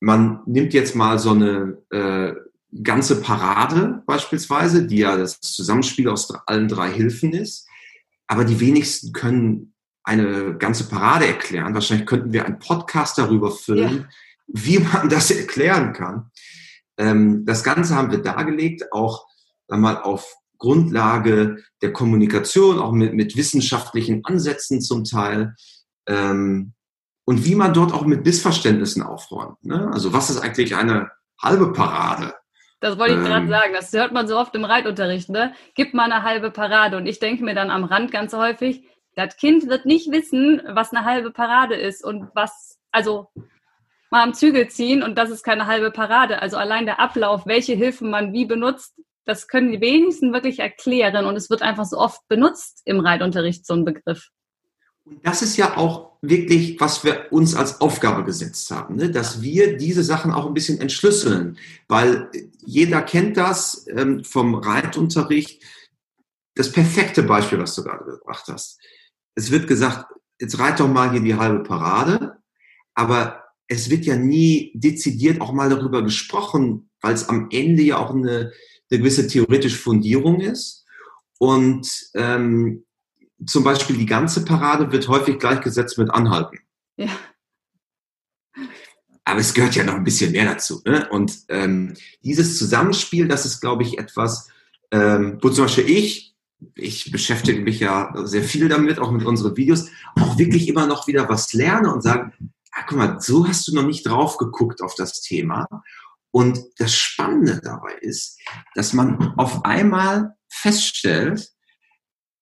man 0.00 0.42
nimmt 0.44 0.74
jetzt 0.74 0.94
mal 0.94 1.18
so 1.18 1.30
eine 1.30 1.78
äh, 1.90 2.34
ganze 2.82 3.22
Parade 3.22 4.02
beispielsweise, 4.06 4.86
die 4.86 4.98
ja 4.98 5.16
das 5.16 5.40
Zusammenspiel 5.40 6.10
aus 6.10 6.30
allen 6.46 6.68
drei 6.68 6.92
Hilfen 6.92 7.32
ist, 7.32 7.66
aber 8.26 8.44
die 8.44 8.60
wenigsten 8.60 9.12
können 9.14 9.72
eine 10.02 10.58
ganze 10.58 10.90
Parade 10.90 11.26
erklären. 11.26 11.72
Wahrscheinlich 11.72 12.06
könnten 12.06 12.34
wir 12.34 12.44
einen 12.44 12.58
Podcast 12.58 13.16
darüber 13.16 13.50
füllen, 13.50 14.00
ja. 14.00 14.08
wie 14.46 14.78
man 14.78 15.08
das 15.08 15.30
erklären 15.30 15.94
kann. 15.94 16.30
Ähm, 16.98 17.46
das 17.46 17.64
Ganze 17.64 17.94
haben 17.94 18.10
wir 18.10 18.18
dargelegt, 18.18 18.92
auch 18.92 19.26
mal 19.68 19.96
auf 19.96 20.36
Grundlage 20.60 21.56
der 21.82 21.92
Kommunikation, 21.92 22.78
auch 22.78 22.92
mit, 22.92 23.14
mit 23.14 23.36
wissenschaftlichen 23.36 24.24
Ansätzen 24.24 24.80
zum 24.80 25.02
Teil. 25.02 25.56
Ähm, 26.06 26.74
und 27.24 27.44
wie 27.44 27.56
man 27.56 27.74
dort 27.74 27.92
auch 27.92 28.04
mit 28.04 28.24
Missverständnissen 28.24 29.02
aufräumt. 29.02 29.64
Ne? 29.64 29.90
Also 29.92 30.12
was 30.12 30.30
ist 30.30 30.38
eigentlich 30.38 30.76
eine 30.76 31.10
halbe 31.42 31.72
Parade? 31.72 32.34
Das 32.80 32.98
wollte 32.98 33.14
ich 33.14 33.20
gerade 33.20 33.44
ähm, 33.44 33.50
sagen. 33.50 33.72
Das 33.74 33.92
hört 33.92 34.12
man 34.12 34.28
so 34.28 34.38
oft 34.38 34.54
im 34.54 34.64
Reitunterricht. 34.64 35.28
Ne? 35.28 35.54
Gib 35.74 35.92
mal 35.94 36.10
eine 36.10 36.22
halbe 36.22 36.50
Parade. 36.50 36.96
Und 36.96 37.06
ich 37.06 37.18
denke 37.18 37.44
mir 37.44 37.54
dann 37.54 37.70
am 37.70 37.84
Rand 37.84 38.12
ganz 38.12 38.32
häufig, 38.32 38.84
das 39.16 39.36
Kind 39.36 39.68
wird 39.68 39.86
nicht 39.86 40.10
wissen, 40.10 40.62
was 40.66 40.92
eine 40.92 41.04
halbe 41.04 41.30
Parade 41.30 41.74
ist 41.74 42.04
und 42.04 42.28
was, 42.34 42.78
also 42.90 43.28
mal 44.10 44.22
am 44.22 44.34
Zügel 44.34 44.68
ziehen 44.68 45.02
und 45.02 45.16
das 45.16 45.30
ist 45.30 45.42
keine 45.42 45.66
halbe 45.66 45.90
Parade. 45.90 46.42
Also 46.42 46.56
allein 46.56 46.86
der 46.86 47.00
Ablauf, 47.00 47.46
welche 47.46 47.74
Hilfen 47.74 48.10
man 48.10 48.32
wie 48.32 48.44
benutzt, 48.44 48.94
das 49.24 49.48
können 49.48 49.72
die 49.72 49.80
wenigsten 49.80 50.32
wirklich 50.32 50.58
erklären 50.58 51.26
und 51.26 51.36
es 51.36 51.50
wird 51.50 51.62
einfach 51.62 51.84
so 51.84 51.98
oft 51.98 52.20
benutzt 52.28 52.82
im 52.84 53.00
Reitunterricht, 53.00 53.66
so 53.66 53.74
ein 53.74 53.84
Begriff. 53.84 54.28
Und 55.04 55.26
das 55.26 55.42
ist 55.42 55.56
ja 55.56 55.76
auch 55.76 56.10
wirklich, 56.22 56.78
was 56.80 57.04
wir 57.04 57.26
uns 57.30 57.54
als 57.54 57.80
Aufgabe 57.80 58.24
gesetzt 58.24 58.70
haben, 58.70 58.96
ne? 58.96 59.10
dass 59.10 59.40
wir 59.40 59.76
diese 59.76 60.02
Sachen 60.02 60.32
auch 60.32 60.46
ein 60.46 60.54
bisschen 60.54 60.80
entschlüsseln, 60.80 61.58
weil 61.88 62.30
jeder 62.64 63.02
kennt 63.02 63.36
das 63.36 63.86
ähm, 63.88 64.24
vom 64.24 64.54
Reitunterricht. 64.54 65.62
Das 66.54 66.72
perfekte 66.72 67.22
Beispiel, 67.22 67.58
was 67.58 67.74
du 67.74 67.84
gerade 67.84 68.04
gebracht 68.04 68.44
hast. 68.48 68.78
Es 69.34 69.50
wird 69.50 69.66
gesagt, 69.66 70.06
jetzt 70.38 70.58
reit 70.58 70.80
doch 70.80 70.88
mal 70.88 71.10
hier 71.10 71.20
die 71.20 71.36
halbe 71.36 71.62
Parade, 71.62 72.36
aber 72.94 73.44
es 73.66 73.88
wird 73.88 74.04
ja 74.04 74.16
nie 74.16 74.72
dezidiert 74.74 75.40
auch 75.40 75.52
mal 75.52 75.70
darüber 75.70 76.02
gesprochen, 76.02 76.90
weil 77.00 77.14
es 77.14 77.28
am 77.28 77.48
Ende 77.50 77.82
ja 77.82 77.98
auch 77.98 78.10
eine, 78.10 78.52
eine 78.90 79.00
gewisse 79.00 79.26
theoretische 79.26 79.78
Fundierung 79.78 80.40
ist. 80.40 80.84
Und 81.38 81.88
ähm, 82.14 82.84
zum 83.46 83.64
Beispiel 83.64 83.96
die 83.96 84.06
ganze 84.06 84.44
Parade 84.44 84.92
wird 84.92 85.08
häufig 85.08 85.38
gleichgesetzt 85.38 85.96
mit 85.98 86.10
Anhalten. 86.10 86.58
Ja. 86.96 87.08
Aber 89.24 89.40
es 89.40 89.54
gehört 89.54 89.74
ja 89.76 89.84
noch 89.84 89.94
ein 89.94 90.04
bisschen 90.04 90.32
mehr 90.32 90.44
dazu. 90.44 90.82
Ne? 90.84 91.08
Und 91.10 91.38
ähm, 91.48 91.94
dieses 92.22 92.58
Zusammenspiel, 92.58 93.28
das 93.28 93.46
ist, 93.46 93.60
glaube 93.60 93.84
ich, 93.84 93.98
etwas, 93.98 94.48
ähm, 94.90 95.38
wo 95.40 95.50
zum 95.50 95.64
Beispiel 95.64 95.88
ich, 95.88 96.34
ich 96.74 97.10
beschäftige 97.10 97.60
mich 97.60 97.80
ja 97.80 98.12
sehr 98.24 98.42
viel 98.42 98.68
damit, 98.68 98.98
auch 98.98 99.12
mit 99.12 99.24
unseren 99.24 99.56
Videos, 99.56 99.88
auch 100.16 100.36
wirklich 100.36 100.68
immer 100.68 100.86
noch 100.86 101.06
wieder 101.06 101.28
was 101.28 101.52
lerne 101.52 101.92
und 101.92 102.02
sage, 102.02 102.32
ah, 102.72 102.82
guck 102.86 102.98
mal, 102.98 103.20
so 103.20 103.46
hast 103.46 103.66
du 103.68 103.74
noch 103.74 103.86
nicht 103.86 104.06
drauf 104.06 104.36
geguckt 104.36 104.82
auf 104.82 104.94
das 104.94 105.20
Thema. 105.20 105.66
Und 106.32 106.60
das 106.78 106.94
Spannende 106.94 107.60
dabei 107.62 107.94
ist, 108.00 108.38
dass 108.74 108.92
man 108.92 109.34
auf 109.36 109.64
einmal 109.64 110.36
feststellt, 110.48 111.50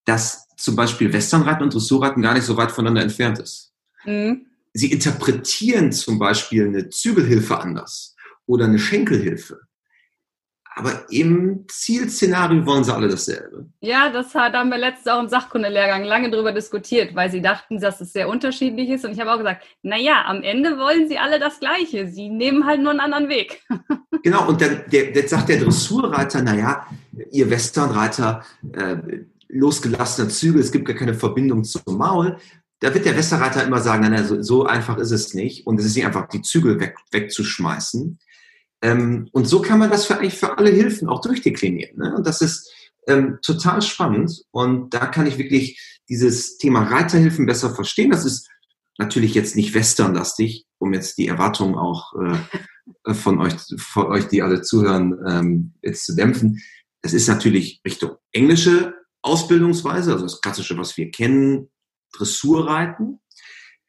dass 0.05 0.49
zum 0.57 0.77
Beispiel 0.77 1.13
Westernreiten 1.13 1.63
und 1.63 1.75
Dressurreiten 1.75 2.23
gar 2.23 2.35
nicht 2.35 2.45
so 2.45 2.57
weit 2.57 2.71
voneinander 2.71 3.03
entfernt 3.03 3.39
ist. 3.39 3.73
Mhm. 4.05 4.47
Sie 4.75 4.93
interpretieren 4.93 5.93
zum 5.93 6.19
Beispiel 6.19 6.67
eine 6.67 6.89
Zügelhilfe 6.91 7.59
anders 7.59 8.15
oder 8.47 8.67
eine 8.67 8.79
Schenkelhilfe. 8.79 9.68
Aber 10.79 11.11
im 11.11 11.65
Zielszenario 11.69 12.65
wollen 12.65 12.85
sie 12.85 12.95
alle 12.95 13.09
dasselbe. 13.09 13.67
Ja, 13.81 14.11
das 14.11 14.33
da 14.33 14.53
haben 14.53 14.71
wir 14.71 14.79
letztens 14.79 15.09
auch 15.09 15.21
im 15.21 15.29
Sachkundelehrgang 15.29 16.05
lange 16.05 16.31
darüber 16.31 16.53
diskutiert, 16.53 17.17
weil 17.17 17.33
sie 17.33 17.43
dachten, 17.43 17.81
dass 17.81 18.01
es 18.01 18.13
sehr 18.13 18.29
unterschiedlich 18.29 18.89
ist. 18.89 19.05
Und 19.05 19.11
ich 19.11 19.19
habe 19.19 19.33
auch 19.33 19.39
gesagt, 19.39 19.65
naja, 19.83 20.25
am 20.27 20.45
Ende 20.45 20.79
wollen 20.79 21.09
sie 21.09 21.19
alle 21.19 21.41
das 21.41 21.59
Gleiche. 21.59 22.07
Sie 22.07 22.29
nehmen 22.29 22.65
halt 22.65 22.81
nur 22.81 22.93
einen 22.93 23.01
anderen 23.01 23.29
Weg. 23.29 23.63
Genau, 24.25 24.49
und 24.49 24.61
dann 24.61 24.83
der, 24.91 25.13
der 25.13 25.29
sagt 25.29 25.49
der 25.49 25.61
Dressurreiter, 25.61 26.43
naja, 26.43 26.89
ihr 27.31 27.49
Westernreiter, 27.49 28.43
äh, 28.73 28.97
losgelassener 29.49 30.29
Zügel, 30.29 30.61
es 30.61 30.73
gibt 30.73 30.87
gar 30.87 30.97
keine 30.97 31.15
Verbindung 31.15 31.63
zum 31.63 31.97
Maul. 31.97 32.37
Da 32.81 32.93
wird 32.93 33.05
der 33.05 33.17
Westerreiter 33.17 33.65
immer 33.65 33.79
sagen, 33.79 34.11
nein, 34.11 34.27
so, 34.27 34.43
so 34.43 34.67
einfach 34.67 34.99
ist 34.99 35.13
es 35.13 35.35
nicht. 35.35 35.69
Und 35.69 35.79
es 35.79 35.87
ist 35.87 35.95
nicht 35.95 36.05
einfach, 36.05 36.29
die 36.29 36.43
Zügel 36.43 36.81
weg, 36.81 36.97
wegzuschmeißen. 37.13 38.19
Ähm, 38.83 39.29
und 39.33 39.47
so 39.47 39.61
kann 39.61 39.79
man 39.79 39.91
das 39.91 40.07
für, 40.07 40.19
eigentlich 40.19 40.39
für 40.39 40.59
alle 40.59 40.71
Hilfen 40.71 41.09
auch 41.09 41.21
durchdeklinieren. 41.21 41.99
Ne? 41.99 42.15
Und 42.17 42.27
das 42.27 42.41
ist 42.41 42.71
ähm, 43.07 43.39
total 43.43 43.83
spannend. 43.83 44.45
Und 44.51 44.95
da 44.95 45.07
kann 45.07 45.27
ich 45.27 45.39
wirklich 45.39 46.01
dieses 46.09 46.59
Thema 46.59 46.83
Reiterhilfen 46.85 47.47
besser 47.47 47.75
verstehen. 47.75 48.11
Das 48.11 48.25
ist 48.25 48.49
natürlich 48.99 49.35
jetzt 49.35 49.57
nicht 49.57 49.75
westernlastig, 49.75 50.67
um 50.79 50.93
jetzt 50.93 51.19
die 51.19 51.29
Erwartungen 51.29 51.77
auch 51.77 52.15
äh, 52.15 53.15
von 53.15 53.41
euch, 53.41 53.55
von 53.79 54.07
euch, 54.07 54.29
die 54.29 54.43
alle 54.43 54.63
zuhören, 54.63 55.19
ähm, 55.27 55.75
jetzt 55.83 56.05
zu 56.05 56.15
dämpfen. 56.15 56.61
Es 57.03 57.13
ist 57.13 57.29
natürlich 57.29 57.81
Richtung 57.85 58.17
englische 58.33 58.95
Ausbildungsweise, 59.23 60.13
also 60.13 60.25
das 60.25 60.41
Klassische, 60.41 60.77
was 60.79 60.97
wir 60.97 61.11
kennen, 61.11 61.71
Dressurreiten. 62.13 63.21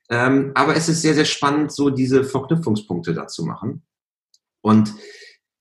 Ähm, 0.10 0.52
aber 0.56 0.76
es 0.76 0.90
ist 0.90 1.02
sehr, 1.02 1.14
sehr 1.14 1.26
spannend, 1.26 1.72
so 1.72 1.90
diese 1.90 2.24
Verknüpfungspunkte 2.24 3.14
da 3.14 3.28
zu 3.28 3.46
machen. 3.46 3.84
Und 4.62 4.94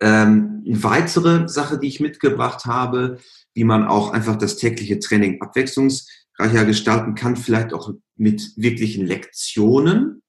ähm, 0.00 0.62
eine 0.66 0.82
weitere 0.84 1.48
Sache, 1.48 1.78
die 1.78 1.88
ich 1.88 2.00
mitgebracht 2.00 2.64
habe, 2.66 3.18
wie 3.54 3.64
man 3.64 3.86
auch 3.86 4.12
einfach 4.12 4.36
das 4.36 4.56
tägliche 4.56 4.98
Training 4.98 5.40
abwechslungsreicher 5.40 6.64
gestalten 6.64 7.14
kann, 7.14 7.36
vielleicht 7.36 7.72
auch 7.72 7.92
mit 8.16 8.52
wirklichen 8.56 9.06
Lektionen. 9.06 10.22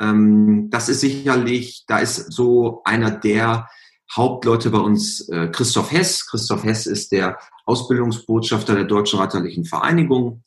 Ähm, 0.00 0.68
das 0.70 0.88
ist 0.88 1.00
sicherlich, 1.00 1.84
da 1.86 1.98
ist 1.98 2.32
so 2.32 2.82
einer 2.84 3.10
der 3.10 3.68
Hauptleute 4.14 4.70
bei 4.70 4.78
uns 4.78 5.28
äh, 5.28 5.48
Christoph 5.48 5.90
Hess. 5.90 6.26
Christoph 6.26 6.64
Hess 6.64 6.86
ist 6.86 7.12
der 7.12 7.38
Ausbildungsbotschafter 7.64 8.74
der 8.74 8.84
Deutschen 8.84 9.18
Reiterlichen 9.18 9.64
Vereinigung, 9.64 10.44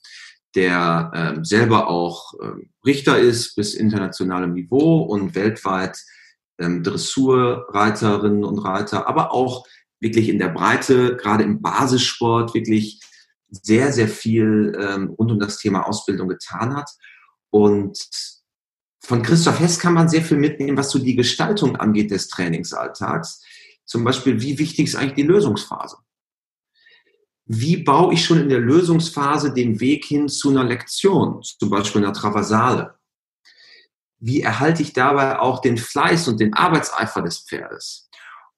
der 0.55 1.11
äh, 1.13 1.45
selber 1.45 1.87
auch 1.87 2.33
äh, 2.39 2.51
Richter 2.85 3.19
ist 3.19 3.55
bis 3.55 3.73
internationalem 3.73 4.53
Niveau 4.53 5.01
und 5.01 5.35
weltweit 5.35 5.97
ähm, 6.59 6.83
Dressurreiterinnen 6.83 8.43
und 8.43 8.59
Reiter, 8.59 9.07
aber 9.07 9.33
auch 9.33 9.65
wirklich 9.99 10.29
in 10.29 10.39
der 10.39 10.49
Breite, 10.49 11.15
gerade 11.15 11.43
im 11.43 11.61
Basissport, 11.61 12.53
wirklich 12.53 12.99
sehr, 13.49 13.93
sehr 13.93 14.07
viel 14.07 14.77
ähm, 14.79 15.09
rund 15.11 15.31
um 15.31 15.39
das 15.39 15.57
Thema 15.57 15.87
Ausbildung 15.87 16.27
getan 16.27 16.75
hat. 16.75 16.89
Und 17.49 17.97
von 19.01 19.21
Christoph 19.21 19.59
Hess 19.59 19.79
kann 19.79 19.93
man 19.93 20.09
sehr 20.09 20.23
viel 20.23 20.37
mitnehmen, 20.37 20.77
was 20.77 20.89
so 20.89 20.99
die 20.99 21.15
Gestaltung 21.15 21.75
angeht 21.75 22.11
des 22.11 22.27
Trainingsalltags. 22.27 23.43
Zum 23.85 24.03
Beispiel, 24.03 24.41
wie 24.41 24.57
wichtig 24.59 24.87
ist 24.87 24.95
eigentlich 24.95 25.13
die 25.13 25.23
Lösungsphase? 25.23 25.97
wie 27.45 27.77
baue 27.77 28.13
ich 28.13 28.25
schon 28.25 28.39
in 28.39 28.49
der 28.49 28.59
Lösungsphase 28.59 29.53
den 29.53 29.79
Weg 29.79 30.05
hin 30.05 30.27
zu 30.27 30.49
einer 30.49 30.63
Lektion, 30.63 31.41
zum 31.43 31.69
Beispiel 31.69 32.03
einer 32.03 32.13
Traversale? 32.13 32.94
Wie 34.25 34.41
erhalte 34.41 34.81
ich 34.81 34.93
dabei 34.93 35.37
auch 35.37 35.61
den 35.61 35.77
Fleiß 35.77 36.27
und 36.27 36.39
den 36.39 36.55
Arbeitseifer 36.55 37.21
des 37.21 37.41
Pferdes? 37.47 38.09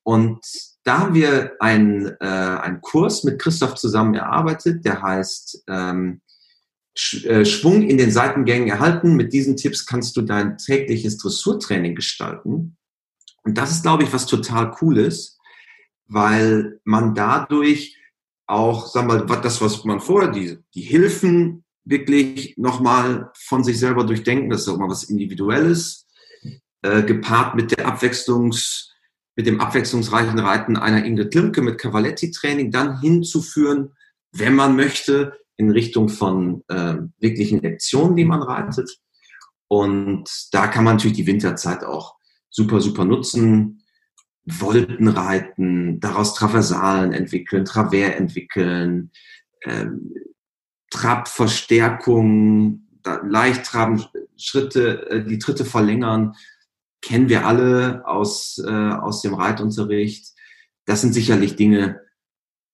Und 0.02 0.40
da 0.86 1.00
haben 1.00 1.14
wir 1.14 1.58
einen, 1.60 2.06
äh, 2.22 2.26
einen 2.26 2.80
Kurs 2.80 3.26
mit 3.26 3.38
Christoph 3.38 3.76
zusammen 3.76 4.14
erarbeitet, 4.14 4.86
der 4.86 5.02
heißt 5.02 5.66
ähm, 5.68 6.22
äh, 7.26 7.44
Schwung 7.44 7.82
in 7.82 7.98
den 7.98 8.12
Seitengängen 8.12 8.70
erhalten. 8.70 9.18
Mit 9.18 9.34
diesen 9.34 9.58
Tipps 9.58 9.86
kannst 9.86 10.16
du 10.16 10.22
dein 10.22 10.58
tägliches 10.58 11.18
Dressurtraining 11.18 11.96
gestalten. 11.96 12.78
Und 13.44 13.58
das 13.58 13.72
ist, 13.72 13.82
glaube 13.82 14.04
ich, 14.04 14.14
was 14.14 14.26
total 14.26 14.74
cool 14.82 14.98
ist, 14.98 15.38
weil 16.06 16.80
man 16.86 17.14
dadurch 17.14 17.98
auch, 18.46 18.88
sagen 18.88 19.10
wir 19.10 19.26
mal, 19.26 19.42
das, 19.42 19.60
was 19.60 19.84
man 19.84 20.00
vorher, 20.00 20.32
die, 20.32 20.60
die 20.74 20.82
Hilfen 20.84 21.66
wirklich 21.90 22.56
nochmal 22.58 23.32
von 23.36 23.64
sich 23.64 23.80
selber 23.80 24.04
durchdenken, 24.04 24.50
das 24.50 24.62
ist 24.62 24.70
auch 24.70 24.78
mal 24.78 24.90
was 24.90 25.06
Individuelles, 25.06 26.06
äh, 26.82 27.04
gepaart 27.04 27.56
mit 27.56 27.78
der 27.78 27.88
Abwechslungs, 27.88 28.94
mit 29.36 29.48
dem 29.48 29.62
abwechslungsreichen 29.62 30.40
Reiten 30.40 30.78
einer 30.78 31.06
Ingrid 31.06 31.32
Klimke 31.32 31.62
mit 31.62 31.78
Cavaletti-Training 31.78 32.72
dann 32.72 33.00
hinzuführen, 33.00 33.96
wenn 34.32 34.56
man 34.56 34.76
möchte, 34.76 35.34
in 35.56 35.72
Richtung 35.72 36.10
von 36.10 36.64
äh, 36.68 36.98
wirklichen 37.20 37.62
Lektionen, 37.62 38.16
die 38.16 38.26
man 38.26 38.44
reitet. 38.44 39.00
Und 39.68 40.30
da 40.52 40.68
kann 40.68 40.84
man 40.84 40.96
natürlich 40.96 41.18
die 41.18 41.28
Winterzeit 41.28 41.84
auch 41.84 42.16
super, 42.50 42.80
super 42.80 43.06
nutzen. 43.06 43.84
Wolten 44.46 45.08
reiten, 45.10 46.00
daraus 46.00 46.36
Traversalen 46.36 47.12
entwickeln, 47.12 47.66
Travers 47.66 48.16
entwickeln, 48.16 49.12
ähm, 49.66 50.14
Trabverstärkung, 50.90 52.88
leicht 53.24 53.66
traben, 53.66 54.06
Schritte, 54.38 55.10
äh, 55.10 55.24
die 55.24 55.40
Tritte 55.40 55.66
verlängern, 55.66 56.36
kennen 57.02 57.30
wir 57.30 57.46
alle 57.46 58.04
aus, 58.06 58.58
äh, 58.66 58.72
aus 58.72 59.22
dem 59.22 59.34
Reitunterricht. 59.34 60.34
Das 60.86 61.02
sind 61.02 61.14
sicherlich 61.14 61.56
Dinge, 61.56 62.02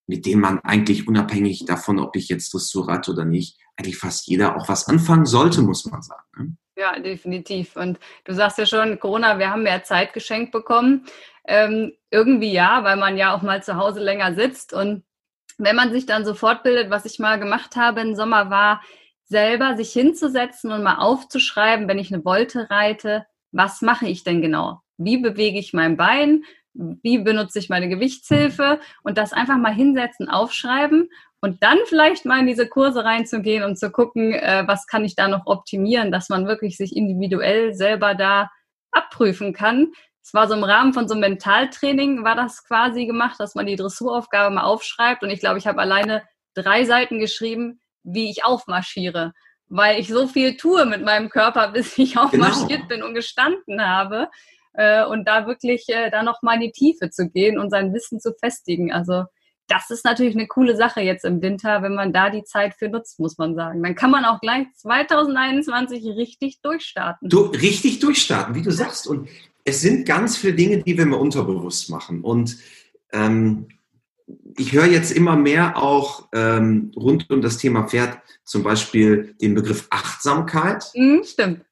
mit 0.07 0.25
denen 0.25 0.41
man 0.41 0.59
eigentlich 0.59 1.07
unabhängig 1.07 1.65
davon, 1.65 1.99
ob 1.99 2.15
ich 2.15 2.29
jetzt 2.29 2.53
Dressur 2.53 2.87
reite 2.87 3.11
oder 3.11 3.25
nicht, 3.25 3.59
eigentlich 3.77 3.97
fast 3.97 4.27
jeder 4.27 4.55
auch 4.57 4.69
was 4.69 4.87
anfangen 4.87 5.25
sollte, 5.25 5.61
muss 5.61 5.85
man 5.85 6.01
sagen. 6.01 6.23
Ne? 6.37 6.57
Ja, 6.75 6.99
definitiv. 6.99 7.75
Und 7.75 7.99
du 8.25 8.33
sagst 8.33 8.57
ja 8.57 8.65
schon, 8.65 8.99
Corona, 8.99 9.37
wir 9.37 9.51
haben 9.51 9.63
mehr 9.63 9.83
Zeit 9.83 10.13
geschenkt 10.13 10.51
bekommen. 10.51 11.05
Ähm, 11.45 11.93
irgendwie 12.09 12.51
ja, 12.51 12.83
weil 12.83 12.97
man 12.97 13.17
ja 13.17 13.35
auch 13.35 13.41
mal 13.41 13.61
zu 13.61 13.75
Hause 13.75 13.99
länger 13.99 14.33
sitzt. 14.33 14.73
Und 14.73 15.03
wenn 15.57 15.75
man 15.75 15.91
sich 15.91 16.05
dann 16.05 16.25
so 16.25 16.33
fortbildet, 16.33 16.89
was 16.89 17.05
ich 17.05 17.19
mal 17.19 17.39
gemacht 17.39 17.75
habe 17.75 18.01
im 18.01 18.15
Sommer, 18.15 18.49
war 18.49 18.81
selber 19.25 19.75
sich 19.75 19.91
hinzusetzen 19.91 20.71
und 20.71 20.83
mal 20.83 20.97
aufzuschreiben, 20.97 21.87
wenn 21.87 21.99
ich 21.99 22.13
eine 22.13 22.23
Wolte 22.25 22.69
reite, 22.69 23.25
was 23.51 23.81
mache 23.81 24.07
ich 24.07 24.23
denn 24.23 24.41
genau? 24.41 24.81
Wie 24.97 25.17
bewege 25.17 25.59
ich 25.59 25.73
mein 25.73 25.97
Bein? 25.97 26.43
Wie 26.73 27.19
benutze 27.19 27.59
ich 27.59 27.69
meine 27.69 27.87
Gewichtshilfe? 27.87 28.79
Und 29.03 29.17
das 29.17 29.33
einfach 29.33 29.57
mal 29.57 29.73
hinsetzen, 29.73 30.29
aufschreiben 30.29 31.09
und 31.43 31.61
dann 31.61 31.77
vielleicht 31.87 32.25
mal 32.25 32.39
in 32.39 32.47
diese 32.47 32.69
Kurse 32.69 33.03
reinzugehen 33.03 33.63
und 33.63 33.77
zu 33.77 33.91
gucken, 33.91 34.33
äh, 34.33 34.63
was 34.65 34.87
kann 34.87 35.03
ich 35.03 35.15
da 35.15 35.27
noch 35.27 35.45
optimieren, 35.45 36.09
dass 36.09 36.29
man 36.29 36.47
wirklich 36.47 36.77
sich 36.77 36.95
individuell 36.95 37.73
selber 37.73 38.15
da 38.15 38.49
abprüfen 38.91 39.51
kann. 39.51 39.91
Es 40.23 40.33
war 40.33 40.47
so 40.47 40.53
im 40.53 40.63
Rahmen 40.63 40.93
von 40.93 41.07
so 41.07 41.13
einem 41.13 41.21
Mentaltraining, 41.21 42.23
war 42.23 42.35
das 42.35 42.63
quasi 42.63 43.05
gemacht, 43.05 43.39
dass 43.39 43.55
man 43.55 43.65
die 43.65 43.75
Dressuraufgabe 43.75 44.55
mal 44.55 44.63
aufschreibt. 44.63 45.21
Und 45.21 45.29
ich 45.29 45.41
glaube, 45.41 45.57
ich 45.57 45.67
habe 45.67 45.81
alleine 45.81 46.23
drei 46.53 46.85
Seiten 46.85 47.19
geschrieben, 47.19 47.81
wie 48.03 48.29
ich 48.31 48.45
aufmarschiere. 48.45 49.33
weil 49.67 49.99
ich 49.99 50.07
so 50.07 50.27
viel 50.27 50.55
tue 50.55 50.85
mit 50.85 51.03
meinem 51.03 51.29
Körper, 51.29 51.67
bis 51.73 51.97
ich 51.97 52.17
aufmarschiert 52.17 52.69
genau. 52.69 52.87
bin 52.87 53.03
und 53.03 53.15
gestanden 53.15 53.81
habe. 53.81 54.29
Äh, 54.73 55.05
und 55.05 55.27
da 55.27 55.45
wirklich 55.45 55.89
äh, 55.89 56.09
da 56.09 56.23
nochmal 56.23 56.55
in 56.55 56.61
die 56.61 56.71
Tiefe 56.71 57.09
zu 57.09 57.29
gehen 57.29 57.59
und 57.59 57.69
sein 57.69 57.93
Wissen 57.93 58.19
zu 58.19 58.33
festigen. 58.33 58.91
Also 58.91 59.25
das 59.67 59.89
ist 59.89 60.05
natürlich 60.05 60.35
eine 60.35 60.47
coole 60.47 60.75
Sache 60.75 61.01
jetzt 61.01 61.25
im 61.25 61.41
Winter, 61.41 61.81
wenn 61.81 61.95
man 61.95 62.13
da 62.13 62.29
die 62.29 62.43
Zeit 62.43 62.75
für 62.75 62.89
nutzt, 62.89 63.19
muss 63.19 63.37
man 63.37 63.55
sagen. 63.55 63.81
Dann 63.83 63.95
kann 63.95 64.11
man 64.11 64.25
auch 64.25 64.39
gleich 64.39 64.67
2021 64.75 66.05
richtig 66.17 66.61
durchstarten. 66.61 67.29
Du, 67.29 67.45
richtig 67.45 67.99
durchstarten, 67.99 68.55
wie 68.55 68.61
du 68.61 68.71
sagst. 68.71 69.07
Und 69.07 69.29
es 69.65 69.81
sind 69.81 70.05
ganz 70.05 70.37
viele 70.37 70.53
Dinge, 70.53 70.83
die 70.83 70.97
wir 70.97 71.05
mal 71.05 71.17
unterbewusst 71.17 71.89
machen. 71.89 72.21
Und 72.21 72.57
ähm, 73.11 73.67
ich 74.57 74.73
höre 74.73 74.85
jetzt 74.85 75.11
immer 75.11 75.35
mehr 75.35 75.77
auch 75.77 76.29
ähm, 76.33 76.91
rund 76.95 77.29
um 77.29 77.41
das 77.41 77.57
Thema 77.57 77.87
Pferd 77.87 78.19
zum 78.43 78.63
Beispiel 78.63 79.35
den 79.41 79.55
Begriff 79.55 79.87
Achtsamkeit. 79.89 80.91
Mhm, 80.95 81.23
stimmt. 81.23 81.65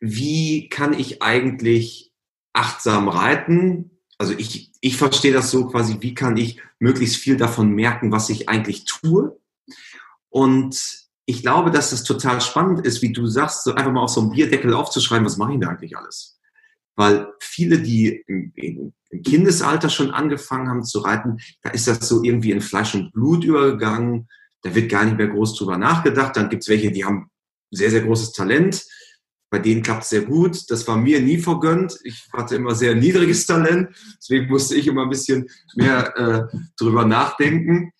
Wie 0.00 0.68
kann 0.68 0.92
ich 0.92 1.22
eigentlich 1.22 2.12
achtsam 2.52 3.08
reiten? 3.08 3.90
Also 4.18 4.34
ich, 4.36 4.72
ich 4.80 4.96
verstehe 4.96 5.32
das 5.32 5.50
so 5.50 5.66
quasi, 5.66 5.98
wie 6.00 6.14
kann 6.14 6.36
ich 6.36 6.60
möglichst 6.78 7.16
viel 7.16 7.36
davon 7.36 7.70
merken, 7.70 8.12
was 8.12 8.30
ich 8.30 8.48
eigentlich 8.48 8.84
tue? 8.84 9.38
Und 10.28 11.08
ich 11.24 11.42
glaube, 11.42 11.70
dass 11.70 11.90
das 11.90 12.04
total 12.04 12.40
spannend 12.40 12.86
ist, 12.86 13.02
wie 13.02 13.12
du 13.12 13.26
sagst, 13.26 13.64
so 13.64 13.74
einfach 13.74 13.92
mal 13.92 14.02
auf 14.02 14.10
so 14.10 14.20
einem 14.20 14.30
Bierdeckel 14.30 14.72
aufzuschreiben, 14.74 15.26
was 15.26 15.36
mache 15.36 15.54
ich 15.54 15.60
da 15.60 15.68
eigentlich 15.68 15.96
alles? 15.96 16.37
Weil 16.98 17.28
viele, 17.40 17.78
die 17.78 18.24
im, 18.26 18.92
Kindesalter 19.24 19.88
schon 19.88 20.10
angefangen 20.10 20.68
haben 20.68 20.84
zu 20.84 20.98
reiten, 20.98 21.38
da 21.62 21.70
ist 21.70 21.86
das 21.86 22.06
so 22.06 22.22
irgendwie 22.22 22.50
in 22.50 22.60
Fleisch 22.60 22.94
und 22.94 23.12
Blut 23.12 23.44
übergegangen. 23.44 24.28
Da 24.62 24.74
wird 24.74 24.90
gar 24.90 25.04
nicht 25.04 25.16
mehr 25.16 25.28
groß 25.28 25.56
drüber 25.56 25.78
nachgedacht. 25.78 26.36
Dann 26.36 26.50
gibt's 26.50 26.68
welche, 26.68 26.90
die 26.90 27.04
haben 27.04 27.30
sehr, 27.70 27.90
sehr 27.90 28.02
großes 28.02 28.32
Talent 28.32 28.84
bei 29.50 29.58
denen 29.58 29.82
klappt 29.82 30.02
es 30.02 30.10
sehr 30.10 30.22
gut. 30.22 30.70
Das 30.70 30.86
war 30.86 30.96
mir 30.96 31.20
nie 31.20 31.38
vergönnt. 31.38 31.98
Ich 32.04 32.28
hatte 32.32 32.56
immer 32.56 32.74
sehr 32.74 32.94
niedriges 32.94 33.46
Talent. 33.46 33.96
Deswegen 34.18 34.48
musste 34.48 34.74
ich 34.74 34.86
immer 34.86 35.04
ein 35.04 35.10
bisschen 35.10 35.48
mehr 35.74 36.16
äh, 36.16 36.58
drüber 36.76 37.04
nachdenken. 37.04 37.92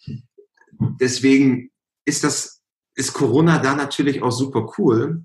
Deswegen 1.01 1.71
ist 2.05 2.25
das, 2.25 2.63
ist 2.95 3.13
Corona 3.13 3.59
da 3.59 3.75
natürlich 3.75 4.23
auch 4.23 4.31
super 4.31 4.73
cool, 4.79 5.25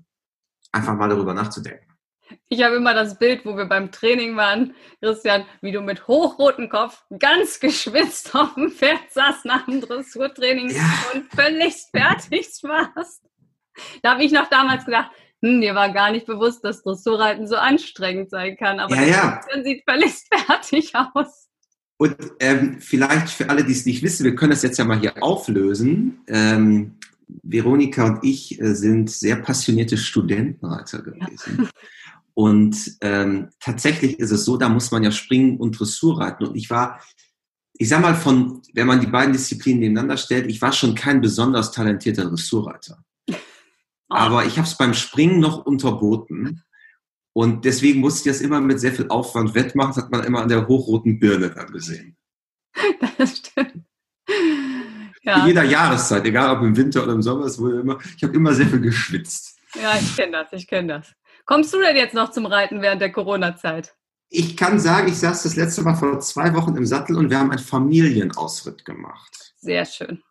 einfach 0.72 0.96
mal 0.96 1.08
darüber 1.08 1.34
nachzudenken. 1.34 1.93
Ich 2.48 2.62
habe 2.62 2.76
immer 2.76 2.94
das 2.94 3.18
Bild, 3.18 3.44
wo 3.44 3.56
wir 3.56 3.66
beim 3.66 3.90
Training 3.92 4.36
waren, 4.36 4.74
Christian, 5.00 5.44
wie 5.60 5.72
du 5.72 5.80
mit 5.80 6.06
hochrotem 6.06 6.68
Kopf, 6.68 7.02
ganz 7.18 7.60
geschwitzt 7.60 8.34
auf 8.34 8.54
dem 8.54 8.70
Pferd 8.70 9.10
saß 9.10 9.44
nach 9.44 9.66
dem 9.66 9.80
Dressurtraining 9.80 10.70
ja. 10.70 11.04
und 11.12 11.30
völlig 11.30 11.74
fertig 11.90 12.48
warst. 12.62 13.22
Da 14.02 14.12
habe 14.12 14.24
ich 14.24 14.32
noch 14.32 14.48
damals 14.48 14.84
gedacht, 14.84 15.10
hm, 15.42 15.58
mir 15.58 15.74
war 15.74 15.92
gar 15.92 16.10
nicht 16.10 16.26
bewusst, 16.26 16.64
dass 16.64 16.82
Dressurreiten 16.82 17.46
so 17.46 17.56
anstrengend 17.56 18.30
sein 18.30 18.56
kann. 18.56 18.80
Aber 18.80 18.94
ja, 18.96 19.40
ja. 19.52 19.62
sieht 19.62 19.82
völlig 19.88 20.12
fertig 20.46 20.92
aus. 20.94 21.48
Und 21.96 22.16
ähm, 22.40 22.80
vielleicht 22.80 23.28
für 23.28 23.48
alle, 23.50 23.64
die 23.64 23.72
es 23.72 23.86
nicht 23.86 24.02
wissen, 24.02 24.24
wir 24.24 24.34
können 24.34 24.50
das 24.50 24.62
jetzt 24.62 24.78
ja 24.78 24.84
mal 24.84 24.98
hier 24.98 25.22
auflösen. 25.22 26.22
Ähm, 26.26 26.96
Veronika 27.42 28.06
und 28.06 28.24
ich 28.24 28.60
äh, 28.60 28.74
sind 28.74 29.10
sehr 29.10 29.36
passionierte 29.36 29.96
Studentenreiter 29.96 31.02
gewesen. 31.02 31.62
Ja. 31.62 31.68
Und 32.34 32.96
ähm, 33.00 33.50
tatsächlich 33.60 34.18
ist 34.18 34.32
es 34.32 34.44
so, 34.44 34.56
da 34.56 34.68
muss 34.68 34.90
man 34.90 35.04
ja 35.04 35.12
springen 35.12 35.56
und 35.56 35.78
Dressur 35.78 36.20
reiten. 36.20 36.44
Und 36.46 36.56
ich 36.56 36.68
war, 36.68 37.00
ich 37.74 37.88
sag 37.88 38.02
mal, 38.02 38.16
von, 38.16 38.60
wenn 38.72 38.88
man 38.88 39.00
die 39.00 39.06
beiden 39.06 39.32
Disziplinen 39.32 39.80
nebeneinander 39.80 40.16
stellt, 40.16 40.48
ich 40.48 40.60
war 40.60 40.72
schon 40.72 40.94
kein 40.96 41.20
besonders 41.20 41.70
talentierter 41.70 42.24
Dressurreiter. 42.24 43.04
Aber 44.08 44.44
ich 44.44 44.58
habe 44.58 44.66
es 44.66 44.76
beim 44.76 44.94
Springen 44.94 45.40
noch 45.40 45.64
unterboten. 45.64 46.62
Und 47.32 47.64
deswegen 47.64 48.00
musste 48.00 48.28
ich 48.28 48.36
das 48.36 48.42
immer 48.42 48.60
mit 48.60 48.80
sehr 48.80 48.92
viel 48.92 49.08
Aufwand 49.08 49.54
wettmachen. 49.54 49.92
Das 49.94 50.04
hat 50.04 50.10
man 50.10 50.24
immer 50.24 50.42
an 50.42 50.48
der 50.48 50.66
hochroten 50.68 51.18
Birne 51.18 51.50
dann 51.50 51.72
gesehen. 51.72 52.16
Das 53.16 53.38
stimmt. 53.38 53.84
Ja. 55.22 55.40
In 55.40 55.46
jeder 55.46 55.62
Jahreszeit, 55.62 56.24
egal 56.26 56.56
ob 56.56 56.62
im 56.62 56.76
Winter 56.76 57.02
oder 57.04 57.12
im 57.12 57.22
Sommer, 57.22 57.46
es 57.46 57.58
wurde 57.58 57.80
immer, 57.80 57.98
ich 58.16 58.22
habe 58.22 58.34
immer 58.34 58.52
sehr 58.52 58.66
viel 58.66 58.80
geschwitzt. 58.80 59.58
Ja, 59.80 59.96
ich 59.96 60.14
kenne 60.14 60.32
das, 60.32 60.52
ich 60.52 60.66
kenne 60.66 60.88
das. 60.88 61.14
Kommst 61.46 61.74
du 61.74 61.80
denn 61.80 61.96
jetzt 61.96 62.14
noch 62.14 62.30
zum 62.30 62.46
Reiten 62.46 62.80
während 62.80 63.02
der 63.02 63.12
Corona-Zeit? 63.12 63.94
Ich 64.30 64.56
kann 64.56 64.80
sagen, 64.80 65.08
ich 65.08 65.18
saß 65.18 65.42
das 65.42 65.56
letzte 65.56 65.82
Mal 65.82 65.94
vor 65.94 66.18
zwei 66.20 66.54
Wochen 66.54 66.76
im 66.76 66.86
Sattel 66.86 67.16
und 67.16 67.30
wir 67.30 67.38
haben 67.38 67.50
einen 67.50 67.58
Familienausritt 67.58 68.84
gemacht. 68.84 69.54
Sehr 69.58 69.84
schön. 69.84 70.22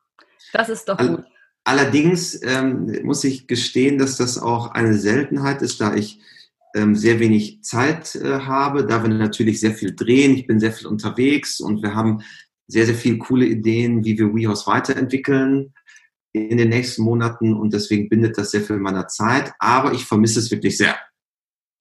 Das 0.52 0.70
ist 0.70 0.90
doch 0.90 0.98
gut. 0.98 1.24
Allerdings 1.64 2.42
ähm, 2.44 3.00
muss 3.04 3.24
ich 3.24 3.48
gestehen, 3.48 3.98
dass 3.98 4.18
das 4.18 4.38
auch 4.38 4.72
eine 4.72 4.96
Seltenheit 4.96 5.62
ist, 5.62 5.80
da 5.80 5.96
ich 5.96 6.20
ähm, 6.76 6.96
sehr 6.96 7.20
wenig 7.20 7.64
Zeit 7.64 8.16
äh, 8.16 8.40
habe, 8.40 8.86
da 8.86 9.02
wir 9.02 9.10
natürlich 9.10 9.60
sehr 9.60 9.74
viel 9.74 9.96
drehen. 9.96 10.36
Ich 10.36 10.48
bin 10.48 10.60
sehr 10.60 10.74
viel 10.74 10.88
unterwegs 10.88 11.62
und 11.62 11.82
wir 11.82 11.96
haben 11.96 12.22
sehr, 12.68 12.86
sehr 12.86 12.96
viele 12.96 13.20
coole 13.20 13.46
Ideen, 13.46 14.04
wie 14.04 14.18
wir 14.18 14.34
WeHouse 14.34 14.68
weiterentwickeln 14.68 15.74
in 16.34 16.58
den 16.58 16.70
nächsten 16.70 17.04
Monaten 17.04 17.54
und 17.54 17.74
deswegen 17.74 18.10
bindet 18.10 18.38
das 18.38 18.52
sehr 18.52 18.62
viel 18.62 18.78
meiner 18.78 19.08
Zeit, 19.08 19.54
aber 19.60 19.94
ich 19.94 20.06
vermisse 20.06 20.40
es 20.40 20.52
wirklich 20.52 20.78
sehr. 20.78 20.96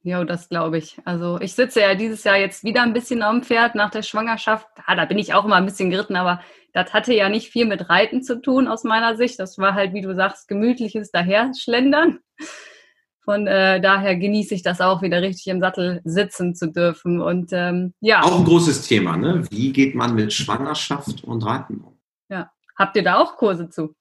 Ja, 0.04 0.24
das 0.24 0.48
glaube 0.48 0.78
ich. 0.78 0.98
Also 1.04 1.40
ich 1.40 1.54
sitze 1.54 1.80
ja 1.80 1.94
dieses 1.94 2.24
Jahr 2.24 2.36
jetzt 2.36 2.64
wieder 2.64 2.82
ein 2.82 2.92
bisschen 2.92 3.22
am 3.22 3.42
Pferd 3.42 3.76
nach 3.76 3.90
der 3.90 4.02
Schwangerschaft. 4.02 4.66
Ja, 4.86 4.96
da 4.96 5.04
bin 5.04 5.18
ich 5.18 5.32
auch 5.32 5.44
immer 5.44 5.56
ein 5.56 5.64
bisschen 5.64 5.90
geritten, 5.90 6.16
aber 6.16 6.42
das 6.72 6.92
hatte 6.92 7.14
ja 7.14 7.28
nicht 7.28 7.50
viel 7.50 7.66
mit 7.66 7.88
Reiten 7.88 8.22
zu 8.22 8.40
tun 8.40 8.66
aus 8.66 8.82
meiner 8.82 9.16
Sicht. 9.16 9.38
Das 9.38 9.58
war 9.58 9.74
halt, 9.74 9.94
wie 9.94 10.00
du 10.00 10.14
sagst, 10.14 10.48
gemütliches 10.48 11.12
Daherschlendern. 11.12 12.18
Von 13.24 13.46
äh, 13.46 13.80
daher 13.80 14.16
genieße 14.16 14.54
ich 14.54 14.62
das 14.64 14.80
auch 14.80 15.02
wieder 15.02 15.22
richtig 15.22 15.46
im 15.46 15.60
Sattel 15.60 16.00
sitzen 16.02 16.56
zu 16.56 16.72
dürfen. 16.72 17.20
Und 17.20 17.50
ähm, 17.52 17.94
ja. 18.00 18.22
Auch 18.22 18.36
ein 18.36 18.44
großes 18.44 18.88
Thema, 18.88 19.16
ne? 19.16 19.44
Wie 19.50 19.72
geht 19.72 19.94
man 19.94 20.16
mit 20.16 20.32
Schwangerschaft 20.32 21.22
und 21.22 21.46
Reiten 21.46 21.78
um? 21.78 22.00
Ja. 22.28 22.50
Habt 22.76 22.96
ihr 22.96 23.04
da 23.04 23.18
auch 23.18 23.36
Kurse 23.36 23.68
zu? 23.68 23.94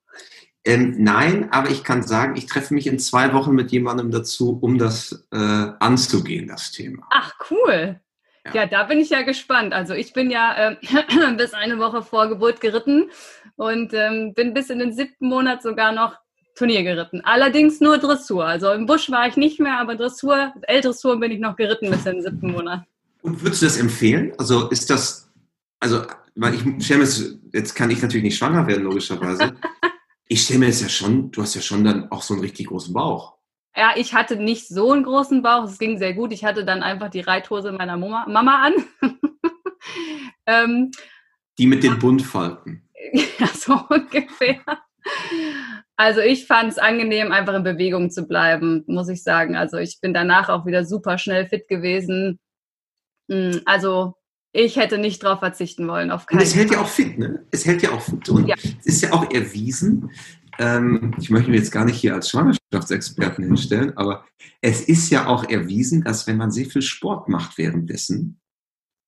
Ähm, 0.64 0.96
nein, 1.00 1.52
aber 1.52 1.72
ich 1.72 1.84
kann 1.84 2.04
sagen, 2.04 2.36
ich 2.36 2.46
treffe 2.46 2.74
mich 2.74 2.86
in 2.86 3.00
zwei 3.00 3.34
Wochen 3.34 3.54
mit 3.54 3.72
jemandem 3.72 4.12
dazu, 4.12 4.60
um 4.62 4.78
das 4.78 5.26
äh, 5.32 5.38
anzugehen, 5.38 6.48
das 6.48 6.72
Thema. 6.72 7.08
Ach, 7.10 7.34
cool. 7.50 8.00
Ja. 8.46 8.54
ja. 8.54 8.66
da 8.68 8.84
bin 8.84 9.00
ich 9.00 9.10
ja 9.10 9.24
gespannt. 9.24 9.74
Also 9.74 9.96
ich 9.96 10.14
bin 10.14 10.30
ja 10.30 10.72
äh, 10.72 10.76
bis 11.38 11.54
eine 11.54 11.80
Woche 11.80 12.04
vor 12.04 12.28
Geburt 12.28 12.62
geritten 12.62 13.10
und 13.56 13.94
ähm, 13.94 14.34
bin 14.36 14.54
bis 14.54 14.70
in 14.70 14.80
den 14.80 14.94
siebten 14.94 15.30
Monat 15.30 15.64
sogar 15.64 15.92
noch 15.94 16.18
Turnier 16.56 16.84
geritten. 16.84 17.22
Allerdings 17.24 17.80
nur 17.80 17.98
Dressur. 17.98 18.46
Also 18.46 18.72
im 18.72 18.86
Busch 18.86 19.10
war 19.10 19.28
ich 19.28 19.38
nicht 19.38 19.60
mehr, 19.60 19.80
aber 19.80 19.96
Dressur, 19.96 20.54
L-Dressur 20.64 21.20
bin 21.20 21.32
ich 21.32 21.40
noch 21.40 21.56
geritten 21.56 21.90
bis 21.90 22.06
in 22.06 22.16
den 22.16 22.22
siebten 22.22 22.52
Monat. 22.52 22.84
Und 23.24 23.42
würdest 23.42 23.62
du 23.62 23.66
das 23.66 23.78
empfehlen? 23.78 24.34
Also 24.38 24.70
ist 24.70 24.90
das, 24.90 25.32
also, 25.80 26.04
weil 26.36 26.54
ich 26.54 26.86
stelle 26.86 27.00
mir 27.04 27.10
jetzt 27.54 27.76
kann 27.76 27.90
ich 27.90 28.02
natürlich 28.02 28.24
nicht 28.24 28.38
schwanger 28.38 28.68
werden, 28.68 28.84
logischerweise. 28.84 29.54
ich 30.32 30.44
stelle 30.44 30.60
mir 30.60 30.68
das 30.68 30.82
ja 30.82 30.88
schon, 30.88 31.30
du 31.32 31.42
hast 31.42 31.56
ja 31.56 31.62
schon 31.62 31.84
dann 31.84 32.10
auch 32.10 32.22
so 32.22 32.34
einen 32.34 32.42
richtig 32.42 32.68
großen 32.68 32.94
Bauch. 32.94 33.38
Ja, 33.76 33.92
ich 33.98 34.14
hatte 34.14 34.38
nicht 34.38 34.70
so 34.70 34.94
einen 34.94 35.04
großen 35.04 35.42
Bauch. 35.42 35.66
Es 35.66 35.78
ging 35.78 35.98
sehr 35.98 36.14
gut. 36.14 36.32
Ich 36.32 36.46
hatte 36.46 36.64
dann 36.64 36.84
einfach 36.84 37.10
die 37.10 37.20
Reithose 37.20 37.74
meiner 37.74 37.98
Mama, 37.98 38.26
Mama 38.30 38.64
an. 38.64 38.74
ähm, 40.46 40.92
die 41.58 41.68
mit 41.68 41.84
den 41.84 42.00
Buntfalten. 42.00 42.88
Ja, 43.40 43.48
so 43.48 43.74
ungefähr. 43.90 44.62
Also 45.96 46.22
ich 46.22 46.46
fand 46.46 46.72
es 46.72 46.78
angenehm, 46.78 47.32
einfach 47.32 47.56
in 47.56 47.64
Bewegung 47.64 48.12
zu 48.12 48.28
bleiben, 48.28 48.84
muss 48.86 49.10
ich 49.10 49.24
sagen. 49.24 49.56
Also 49.56 49.78
ich 49.78 50.00
bin 50.00 50.14
danach 50.14 50.50
auch 50.50 50.68
wieder 50.68 50.86
super 50.86 51.18
schnell 51.18 51.48
fit 51.48 51.68
gewesen. 51.68 52.40
Hm, 53.28 53.62
also 53.66 54.14
ich 54.54 54.76
hätte 54.76 54.98
nicht 54.98 55.24
darauf 55.24 55.40
verzichten 55.40 55.88
wollen. 55.88 56.12
Auf 56.12 56.26
keinen 56.26 56.40
Und 56.40 56.44
es 56.44 56.56
hält 56.56 56.72
ja 56.72 56.82
auch 56.82 56.88
fit, 56.88 57.18
ne? 57.18 57.46
Es 57.52 57.66
hält 57.66 57.82
ja 57.82 57.92
auch 57.92 58.02
fit. 58.02 58.28
Und 58.30 58.48
ja. 58.48 58.56
es 58.56 58.86
ist 58.86 59.02
ja 59.02 59.14
auch 59.14 59.32
erwiesen, 59.32 60.12
ähm, 60.60 61.16
ich 61.18 61.30
möchte 61.30 61.50
mich 61.50 61.60
jetzt 61.60 61.72
gar 61.72 61.86
nicht 61.86 61.98
hier 61.98 62.14
als 62.14 62.30
Schwangerschaftsexperten 62.30 63.44
hinstellen, 63.46 63.96
aber 63.98 64.26
es 64.62 64.82
ist 64.82 65.10
ja 65.10 65.28
auch 65.28 65.50
erwiesen, 65.50 66.04
dass 66.04 66.28
wenn 66.28 66.38
man 66.38 66.52
sehr 66.52 66.66
viel 66.66 66.82
Sport 66.82 67.30
macht 67.30 67.58
währenddessen, 67.58 68.40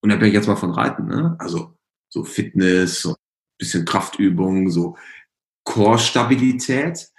und 0.01 0.10
da 0.10 0.15
bin 0.15 0.29
ich 0.29 0.34
jetzt 0.34 0.47
mal 0.47 0.56
von 0.56 0.71
Reiten, 0.71 1.08
ne? 1.08 1.36
also 1.39 1.77
so 2.10 2.23
Fitness, 2.23 3.01
so 3.01 3.12
ein 3.12 3.15
bisschen 3.58 3.86
Kraftübung, 3.86 4.69
so 4.69 4.97
Core-Stabilität, 5.65 7.10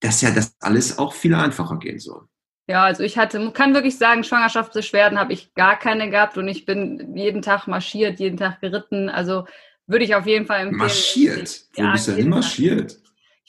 dass 0.00 0.20
ja 0.20 0.30
das 0.30 0.54
alles 0.60 0.98
auch 0.98 1.14
viel 1.14 1.34
einfacher 1.34 1.78
gehen 1.78 1.98
soll. 1.98 2.26
Ja, 2.66 2.84
also 2.84 3.02
ich 3.02 3.18
hatte, 3.18 3.50
kann 3.52 3.74
wirklich 3.74 3.98
sagen, 3.98 4.24
Schwangerschaftsbeschwerden 4.24 5.18
habe 5.18 5.32
ich 5.32 5.52
gar 5.54 5.78
keine 5.78 6.08
gehabt 6.10 6.38
und 6.38 6.48
ich 6.48 6.64
bin 6.64 7.14
jeden 7.16 7.42
Tag 7.42 7.66
marschiert, 7.66 8.20
jeden 8.20 8.38
Tag 8.38 8.60
geritten. 8.60 9.08
Also 9.10 9.46
würde 9.86 10.04
ich 10.04 10.14
auf 10.14 10.26
jeden 10.26 10.46
Fall 10.46 10.60
empfehlen. 10.60 10.78
Marschiert? 10.78 11.60
Wo 11.74 11.82
ja, 11.82 11.92
bist 11.92 12.08
du 12.08 12.12
denn 12.12 12.28
marschiert? 12.30 12.96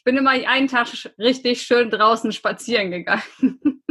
bin 0.06 0.16
immer 0.16 0.30
einen 0.30 0.68
Tag 0.68 0.88
richtig 1.20 1.64
schön 1.64 1.90
draußen 1.90 2.32
spazieren 2.32 2.92
gegangen. 2.92 3.24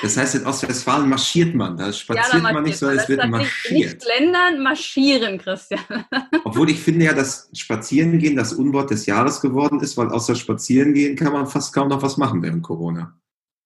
Das 0.00 0.16
heißt, 0.16 0.36
in 0.36 0.46
Ostwestfalen 0.46 1.08
marschiert 1.08 1.56
man. 1.56 1.76
Da 1.76 1.92
spaziert 1.92 2.32
ja, 2.32 2.38
da 2.38 2.52
man 2.52 2.62
nicht, 2.62 2.78
sondern 2.78 2.98
es 2.98 3.08
wird 3.08 3.28
marschiert. 3.28 3.94
Nicht 3.94 4.06
Ländern 4.06 4.62
marschieren, 4.62 5.38
Christian. 5.38 5.80
Obwohl 6.44 6.70
ich 6.70 6.78
finde 6.78 7.06
ja, 7.06 7.14
dass 7.14 7.50
Spazierengehen 7.52 8.36
das 8.36 8.52
Unwort 8.52 8.90
des 8.90 9.06
Jahres 9.06 9.40
geworden 9.40 9.80
ist, 9.80 9.96
weil 9.96 10.10
außer 10.10 10.36
Spazierengehen 10.36 11.16
kann 11.16 11.32
man 11.32 11.48
fast 11.48 11.72
kaum 11.72 11.88
noch 11.88 12.00
was 12.00 12.16
machen 12.16 12.40
während 12.44 12.62
Corona. 12.62 13.18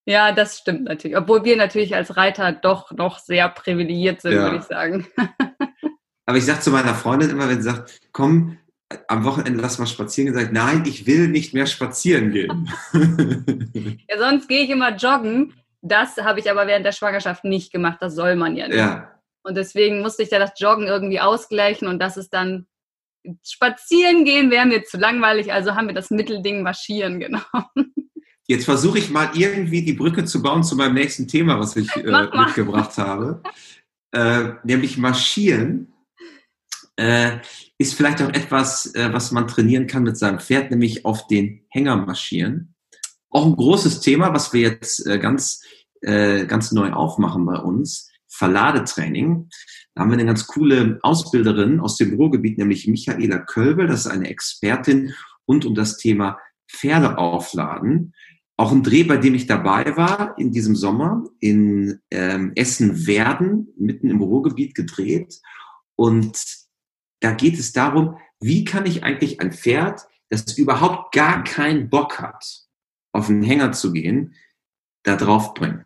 Ja, 0.05 0.33
das 0.33 0.59
stimmt 0.59 0.85
natürlich. 0.85 1.17
Obwohl 1.17 1.45
wir 1.45 1.57
natürlich 1.57 1.95
als 1.95 2.17
Reiter 2.17 2.53
doch 2.53 2.91
noch 2.93 3.19
sehr 3.19 3.49
privilegiert 3.49 4.21
sind, 4.21 4.33
ja. 4.33 4.43
würde 4.43 4.57
ich 4.57 4.65
sagen. 4.65 5.07
Aber 6.27 6.39
ich 6.39 6.45
sage 6.45 6.61
zu 6.61 6.71
meiner 6.71 6.95
Freundin 6.95 7.31
immer, 7.31 7.49
wenn 7.49 7.63
sie 7.63 7.71
sagt, 7.71 8.01
komm, 8.13 8.59
am 9.09 9.25
Wochenende 9.25 9.61
lass 9.61 9.79
mal 9.79 9.87
spazieren 9.87 10.33
gesagt, 10.33 10.53
nein, 10.53 10.85
ich 10.87 11.07
will 11.07 11.29
nicht 11.29 11.55
mehr 11.55 11.67
spazieren 11.67 12.33
gehen. 12.33 12.71
ja, 14.09 14.19
sonst 14.19 14.49
gehe 14.49 14.65
ich 14.65 14.71
immer 14.71 14.95
joggen. 14.97 15.55
Das 15.81 16.17
habe 16.19 16.41
ich 16.41 16.51
aber 16.51 16.67
während 16.67 16.87
der 16.87 16.93
Schwangerschaft 16.93 17.45
nicht 17.45 17.73
gemacht. 17.73 17.99
Das 18.01 18.15
soll 18.15 18.37
man 18.37 18.57
ja 18.57 18.69
nicht. 18.69 18.77
Ja. 18.77 19.21
Und 19.43 19.57
deswegen 19.57 20.03
musste 20.03 20.23
ich 20.23 20.29
da 20.29 20.39
das 20.39 20.53
Joggen 20.57 20.87
irgendwie 20.87 21.21
ausgleichen 21.21 21.89
und 21.89 22.01
das 22.01 22.17
ist 22.17 22.33
dann 22.33 22.67
spazieren 23.43 24.25
gehen 24.25 24.51
wäre 24.51 24.67
mir 24.67 24.85
zu 24.85 24.99
langweilig, 24.99 25.53
also 25.53 25.75
haben 25.75 25.87
wir 25.87 25.95
das 25.95 26.11
Mittelding 26.11 26.63
marschieren 26.63 27.21
genommen. 27.21 27.45
Jetzt 28.49 28.65
versuche 28.65 28.99
ich 28.99 29.11
mal 29.11 29.31
irgendwie 29.35 29.83
die 29.83 29.93
Brücke 29.93 30.25
zu 30.25 30.43
bauen 30.43 30.65
zu 30.65 30.77
meinem 30.77 30.95
nächsten 30.95 31.29
Thema, 31.29 31.59
was 31.59 31.77
ich 31.77 31.89
äh, 31.97 32.29
mitgebracht 32.37 32.97
habe, 32.99 33.43
äh, 34.13 34.51
nämlich 34.65 34.99
marschieren. 34.99 35.93
Äh, 36.97 37.39
ist 37.79 37.95
vielleicht 37.95 38.21
auch 38.21 38.29
etwas, 38.29 38.95
äh, 38.95 39.13
was 39.13 39.33
man 39.33 39.49
trainieren 39.49 39.87
kann 39.87 40.03
mit 40.03 40.17
seinem 40.17 40.41
Pferd, 40.41 40.71
nämlich 40.71 41.05
auf 41.05 41.27
den 41.27 41.65
Hänger 41.69 41.97
marschieren. 41.97 42.75
Auch 43.31 43.47
ein 43.47 43.57
großes 43.57 44.01
Thema, 44.01 44.35
was 44.35 44.53
wir 44.53 44.61
jetzt 44.61 45.07
äh, 45.07 45.19
ganz, 45.19 45.63
äh, 46.03 46.45
ganz 46.45 46.73
neu 46.73 46.93
aufmachen 46.93 47.47
bei 47.47 47.57
uns, 47.57 48.11
Verladetraining. 48.29 49.49
Da 49.95 50.03
haben 50.03 50.11
wir 50.11 50.19
eine 50.19 50.27
ganz 50.27 50.47
coole 50.47 50.99
Ausbilderin 51.03 51.81
aus 51.81 51.97
dem 51.97 52.15
Ruhrgebiet, 52.15 52.59
nämlich 52.59 52.87
Michaela 52.89 53.39
Kölbel. 53.39 53.87
Das 53.87 54.01
ist 54.01 54.07
eine 54.07 54.29
Expertin 54.29 55.15
rund 55.49 55.65
um 55.65 55.75
das 55.75 55.97
Thema 55.97 56.39
Pferde 56.71 57.19
aufladen. 57.19 58.15
Auch 58.63 58.71
ein 58.71 58.85
Dreh, 58.85 59.03
bei 59.03 59.17
dem 59.17 59.35
ich 59.35 59.49
dabei 59.49 59.97
war 59.97 60.39
in 60.39 60.53
diesem 60.53 60.77
Sommer 60.77 61.25
in 61.41 62.01
ähm, 62.13 62.53
Essen-Werden, 62.55 63.75
mitten 63.77 64.09
im 64.09 64.21
Ruhrgebiet 64.23 64.77
gedreht. 64.77 65.41
Und 65.97 66.41
da 67.19 67.33
geht 67.33 67.59
es 67.59 67.73
darum, 67.73 68.19
wie 68.39 68.63
kann 68.63 68.87
ich 68.87 69.03
eigentlich 69.03 69.41
ein 69.41 69.51
Pferd, 69.53 70.03
das 70.29 70.57
überhaupt 70.57 71.13
gar 71.13 71.43
keinen 71.43 71.91
Bock 71.91 72.21
hat, 72.21 72.69
auf 73.11 73.27
den 73.27 73.43
Hänger 73.43 73.73
zu 73.73 73.93
gehen, 73.93 74.37
da 75.03 75.17
drauf 75.17 75.55
bringen. 75.55 75.85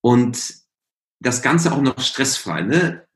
Und 0.00 0.56
das 1.20 1.40
Ganze 1.40 1.70
auch 1.70 1.82
noch 1.82 2.00
stressfrei. 2.00 2.62
Ne? 2.62 3.06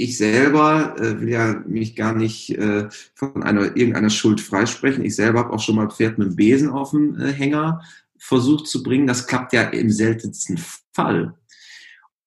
Ich 0.00 0.16
selber 0.16 0.94
äh, 0.96 1.20
will 1.20 1.30
ja 1.30 1.60
mich 1.66 1.96
gar 1.96 2.14
nicht 2.14 2.50
äh, 2.50 2.88
von 3.14 3.42
einer 3.42 3.76
irgendeiner 3.76 4.10
Schuld 4.10 4.40
freisprechen. 4.40 5.04
Ich 5.04 5.16
selber 5.16 5.40
habe 5.40 5.52
auch 5.52 5.60
schon 5.60 5.74
mal 5.74 5.90
Pferd 5.90 6.18
mit 6.18 6.28
dem 6.28 6.36
Besen 6.36 6.70
auf 6.70 6.92
den 6.92 7.18
äh, 7.18 7.32
Hänger 7.32 7.82
versucht 8.16 8.68
zu 8.68 8.84
bringen. 8.84 9.08
Das 9.08 9.26
klappt 9.26 9.52
ja 9.52 9.62
im 9.62 9.90
seltensten 9.90 10.56
Fall. 10.92 11.34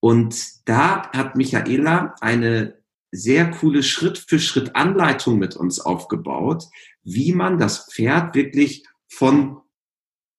Und 0.01 0.35
da 0.65 1.09
hat 1.13 1.37
Michaela 1.37 2.13
eine 2.19 2.77
sehr 3.09 3.49
coole 3.51 3.83
Schritt-für-Schritt-Anleitung 3.83 5.39
mit 5.39 5.55
uns 5.55 5.79
aufgebaut, 5.79 6.65
wie 7.03 7.31
man 7.31 7.57
das 7.57 7.87
Pferd 7.89 8.35
wirklich 8.35 8.85
von 9.07 9.61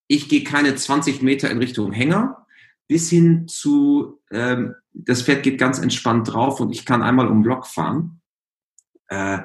ich 0.06 0.28
gehe 0.28 0.44
keine 0.44 0.74
20 0.74 1.22
Meter 1.22 1.48
in 1.48 1.56
Richtung 1.56 1.92
Hänger 1.92 2.46
bis 2.88 3.08
hin 3.08 3.48
zu 3.48 4.20
ähm, 4.30 4.74
das 4.92 5.22
Pferd 5.22 5.42
geht 5.42 5.58
ganz 5.58 5.78
entspannt 5.78 6.32
drauf 6.32 6.60
und 6.60 6.70
ich 6.70 6.84
kann 6.84 7.02
einmal 7.02 7.28
um 7.28 7.42
Block 7.42 7.66
fahren. 7.66 8.20
Äh, 9.08 9.40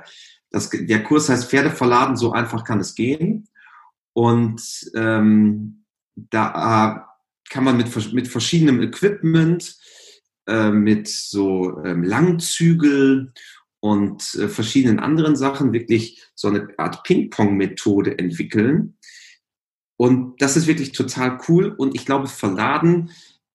das, 0.49 0.69
der 0.69 1.03
Kurs 1.03 1.29
heißt 1.29 1.49
Pferde 1.49 1.71
verladen, 1.71 2.15
so 2.15 2.31
einfach 2.31 2.63
kann 2.63 2.79
es 2.79 2.95
gehen. 2.95 3.47
Und 4.13 4.61
ähm, 4.95 5.85
da 6.15 6.95
äh, 6.95 7.51
kann 7.51 7.63
man 7.63 7.77
mit, 7.77 8.13
mit 8.13 8.27
verschiedenem 8.27 8.81
Equipment 8.81 9.77
äh, 10.47 10.71
mit 10.71 11.07
so 11.07 11.83
ähm, 11.83 12.03
Langzügel 12.03 13.33
und 13.79 14.35
äh, 14.35 14.47
verschiedenen 14.47 14.99
anderen 14.99 15.35
Sachen 15.35 15.73
wirklich 15.73 16.23
so 16.33 16.47
eine 16.47 16.67
Art 16.77 17.03
Ping-Pong-Methode 17.03 18.17
entwickeln. 18.17 18.97
Und 19.97 20.41
das 20.41 20.57
ist 20.57 20.67
wirklich 20.67 20.91
total 20.91 21.39
cool. 21.47 21.73
Und 21.77 21.95
ich 21.95 22.05
glaube, 22.05 22.27
verladen, 22.27 23.11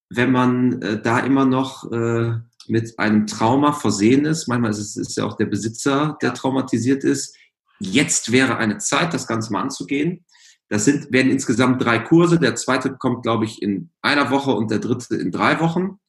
wenn 0.09 0.31
man 0.31 0.81
äh, 0.81 1.01
da 1.01 1.19
immer 1.19 1.45
noch 1.45 1.91
äh, 1.91 2.33
mit 2.67 2.97
einem 2.99 3.27
Trauma 3.27 3.73
versehen 3.73 4.25
ist, 4.25 4.47
manchmal 4.47 4.71
ist 4.71 4.79
es 4.79 4.95
ist 4.95 5.17
ja 5.17 5.25
auch 5.25 5.37
der 5.37 5.45
Besitzer, 5.45 6.17
der 6.21 6.33
traumatisiert 6.33 7.03
ist. 7.03 7.35
Jetzt 7.79 8.31
wäre 8.31 8.57
eine 8.57 8.77
Zeit, 8.77 9.13
das 9.13 9.27
Ganze 9.27 9.51
mal 9.51 9.61
anzugehen. 9.61 10.25
Das 10.69 10.85
sind, 10.85 11.11
werden 11.11 11.31
insgesamt 11.31 11.83
drei 11.83 11.99
Kurse. 11.99 12.39
Der 12.39 12.55
zweite 12.55 12.95
kommt, 12.97 13.23
glaube 13.23 13.45
ich, 13.45 13.61
in 13.61 13.91
einer 14.01 14.31
Woche 14.31 14.51
und 14.51 14.71
der 14.71 14.79
dritte 14.79 15.15
in 15.15 15.31
drei 15.31 15.59
Wochen. 15.59 15.99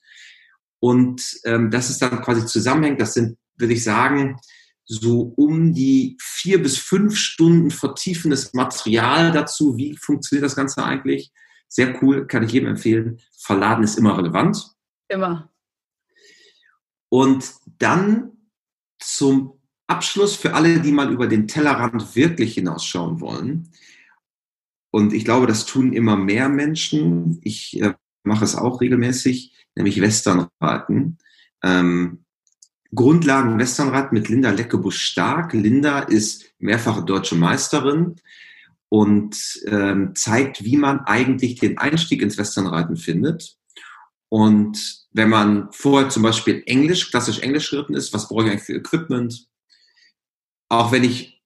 Und 0.81 1.23
ähm, 1.45 1.71
das 1.71 1.91
ist 1.91 2.01
dann 2.03 2.23
quasi 2.23 2.47
zusammenhängt. 2.47 3.01
Das 3.01 3.15
sind, 3.15 3.37
würde 3.57 3.75
ich 3.75 3.83
sagen, 3.83 4.37
so 4.85 5.33
um 5.37 5.73
die 5.73 6.17
vier 6.21 6.63
bis 6.63 6.79
fünf 6.79 7.17
Stunden 7.17 7.71
vertiefendes 7.71 8.53
Material 8.55 9.33
dazu. 9.33 9.77
Wie 9.77 9.97
funktioniert 9.97 10.45
das 10.45 10.57
Ganze 10.57 10.85
eigentlich? 10.85 11.33
Sehr 11.75 12.01
cool, 12.01 12.29
kann 12.29 12.45
ich 12.45 12.53
jedem 12.53 12.69
empfehlen. 12.69 13.19
Verladen 13.37 13.83
ist 13.83 13.99
immer 13.99 14.17
relevant. 14.17 14.77
Immer. 15.09 15.51
Und 17.09 17.53
dann 17.79 18.31
zum 19.01 19.61
Abschluss 19.89 20.37
für 20.37 20.55
alle, 20.55 20.81
die 20.81 20.93
mal 20.93 21.13
über 21.13 21.27
den 21.27 21.49
Tellerrand 21.49 22.15
wirklich 22.15 22.55
hinausschauen 22.55 23.21
wollen. 23.21 23.73
Und 24.93 25.13
ich 25.13 25.25
glaube, 25.25 25.49
das 25.49 25.67
tun 25.67 25.93
immer 25.93 26.17
mehr 26.17 26.49
Menschen. 26.49 27.41
Ich 27.43 27.83
äh, 27.83 27.95
mache 28.23 28.45
es 28.45 28.55
auch 28.55 28.81
regelmäßig 28.81 29.53
nämlich 29.75 30.01
Westernreiten. 30.01 31.19
Ähm, 31.65 32.25
Grundlagen 32.95 33.59
Westernreiten 33.59 34.17
mit 34.17 34.29
Linda 34.29 34.51
Leckebusch-Stark. 34.51 35.55
Linda 35.55 35.99
ist 35.99 36.55
mehrfache 36.61 37.05
deutsche 37.05 37.35
Meisterin 37.35 38.15
und 38.95 39.61
ähm, 39.67 40.15
zeigt, 40.15 40.63
wie 40.63 40.77
man 40.77 41.01
eigentlich 41.01 41.59
den 41.59 41.79
Einstieg 41.79 42.23
ins 42.23 42.39
Westernreiten 42.39 42.97
findet. 42.97 43.57
Und 44.29 44.79
wenn 45.11 45.29
man 45.29 45.73
vorher 45.73 46.11
zum 46.11 46.23
Beispiel 46.23 46.63
Englisch, 46.67 47.11
klassisch 47.11 47.41
Englisch 47.41 47.71
geritten 47.71 47.95
ist, 47.95 48.13
was 48.13 48.29
brauche 48.29 48.45
ich 48.45 48.51
eigentlich 48.51 48.63
für 48.63 48.75
Equipment? 48.75 49.49
Auch 50.69 50.93
wenn 50.93 51.03
ich 51.03 51.43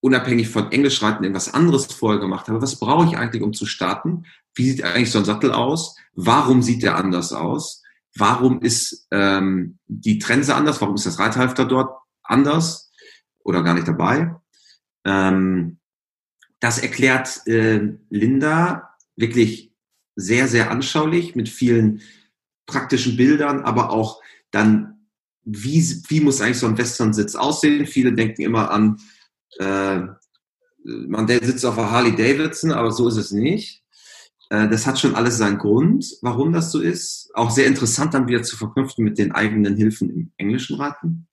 unabhängig 0.00 0.48
von 0.48 0.72
Englischreiten 0.72 1.22
irgendwas 1.22 1.52
anderes 1.52 1.84
vorher 1.92 2.18
gemacht 2.18 2.48
habe, 2.48 2.62
was 2.62 2.80
brauche 2.80 3.06
ich 3.06 3.18
eigentlich, 3.18 3.42
um 3.42 3.52
zu 3.52 3.66
starten? 3.66 4.24
Wie 4.54 4.70
sieht 4.70 4.84
eigentlich 4.84 5.10
so 5.10 5.18
ein 5.18 5.26
Sattel 5.26 5.52
aus? 5.52 5.98
Warum 6.14 6.62
sieht 6.62 6.82
der 6.82 6.96
anders 6.96 7.34
aus? 7.34 7.82
Warum 8.16 8.62
ist 8.62 9.06
ähm, 9.10 9.78
die 9.86 10.18
Trense 10.18 10.54
anders? 10.54 10.80
Warum 10.80 10.94
ist 10.94 11.04
das 11.04 11.18
Reithalfter 11.18 11.66
dort 11.66 11.94
anders 12.22 12.90
oder 13.44 13.62
gar 13.62 13.74
nicht 13.74 13.86
dabei? 13.86 14.34
Ähm, 15.04 15.78
das 16.66 16.78
erklärt 16.78 17.46
äh, 17.46 17.92
Linda 18.10 18.90
wirklich 19.14 19.72
sehr, 20.16 20.48
sehr 20.48 20.70
anschaulich 20.70 21.36
mit 21.36 21.48
vielen 21.48 22.00
praktischen 22.66 23.16
Bildern, 23.16 23.60
aber 23.60 23.90
auch 23.90 24.20
dann, 24.50 25.06
wie, 25.44 25.80
wie 26.08 26.20
muss 26.20 26.40
eigentlich 26.40 26.58
so 26.58 26.66
ein 26.66 26.76
Western-Sitz 26.76 27.36
aussehen? 27.36 27.86
Viele 27.86 28.12
denken 28.14 28.42
immer 28.42 28.72
an 28.72 28.98
äh, 29.58 30.00
man 30.86 31.26
der 31.26 31.44
sitzt 31.44 31.64
auf 31.64 31.78
einer 31.78 31.90
Harley 31.90 32.14
Davidson, 32.14 32.72
aber 32.72 32.90
so 32.90 33.08
ist 33.08 33.16
es 33.16 33.30
nicht. 33.30 33.84
Äh, 34.50 34.68
das 34.68 34.86
hat 34.86 34.98
schon 34.98 35.14
alles 35.14 35.38
seinen 35.38 35.58
Grund, 35.58 36.04
warum 36.22 36.52
das 36.52 36.72
so 36.72 36.80
ist. 36.80 37.30
Auch 37.34 37.50
sehr 37.50 37.66
interessant 37.66 38.12
dann 38.12 38.26
wieder 38.26 38.42
zu 38.42 38.56
verknüpfen 38.56 39.04
mit 39.04 39.18
den 39.18 39.32
eigenen 39.32 39.76
Hilfen 39.76 40.10
im 40.10 40.32
englischen 40.36 40.76
Reiten. 40.76 41.28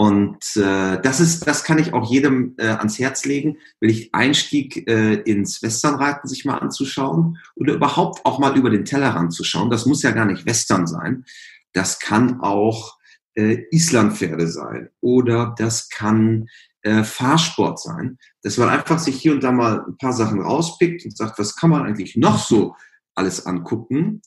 Und 0.00 0.56
äh, 0.56 0.98
das 1.02 1.20
ist, 1.20 1.46
das 1.46 1.62
kann 1.62 1.78
ich 1.78 1.92
auch 1.92 2.10
jedem 2.10 2.54
äh, 2.56 2.68
ans 2.68 2.98
Herz 2.98 3.26
legen, 3.26 3.58
will 3.80 3.90
ich 3.90 4.14
Einstieg 4.14 4.88
äh, 4.88 5.16
ins 5.16 5.62
Westernreiten 5.62 6.26
sich 6.26 6.46
mal 6.46 6.56
anzuschauen 6.56 7.36
oder 7.54 7.74
überhaupt 7.74 8.24
auch 8.24 8.38
mal 8.38 8.56
über 8.56 8.70
den 8.70 8.86
Tellerrand 8.86 9.34
zu 9.34 9.44
schauen. 9.44 9.68
Das 9.68 9.84
muss 9.84 10.02
ja 10.02 10.12
gar 10.12 10.24
nicht 10.24 10.46
Western 10.46 10.86
sein. 10.86 11.26
Das 11.74 11.98
kann 11.98 12.40
auch 12.40 12.96
äh, 13.34 13.66
Islandpferde 13.72 14.48
sein 14.48 14.88
oder 15.02 15.54
das 15.58 15.90
kann 15.90 16.48
äh, 16.80 17.04
Fahrsport 17.04 17.78
sein, 17.78 18.16
dass 18.42 18.56
man 18.56 18.70
einfach 18.70 18.98
sich 18.98 19.20
hier 19.20 19.32
und 19.32 19.44
da 19.44 19.52
mal 19.52 19.84
ein 19.86 19.98
paar 19.98 20.14
Sachen 20.14 20.40
rauspickt 20.40 21.04
und 21.04 21.14
sagt, 21.14 21.38
was 21.38 21.56
kann 21.56 21.68
man 21.68 21.82
eigentlich 21.82 22.16
noch 22.16 22.42
so 22.42 22.74
alles 23.14 23.44
angucken, 23.44 24.22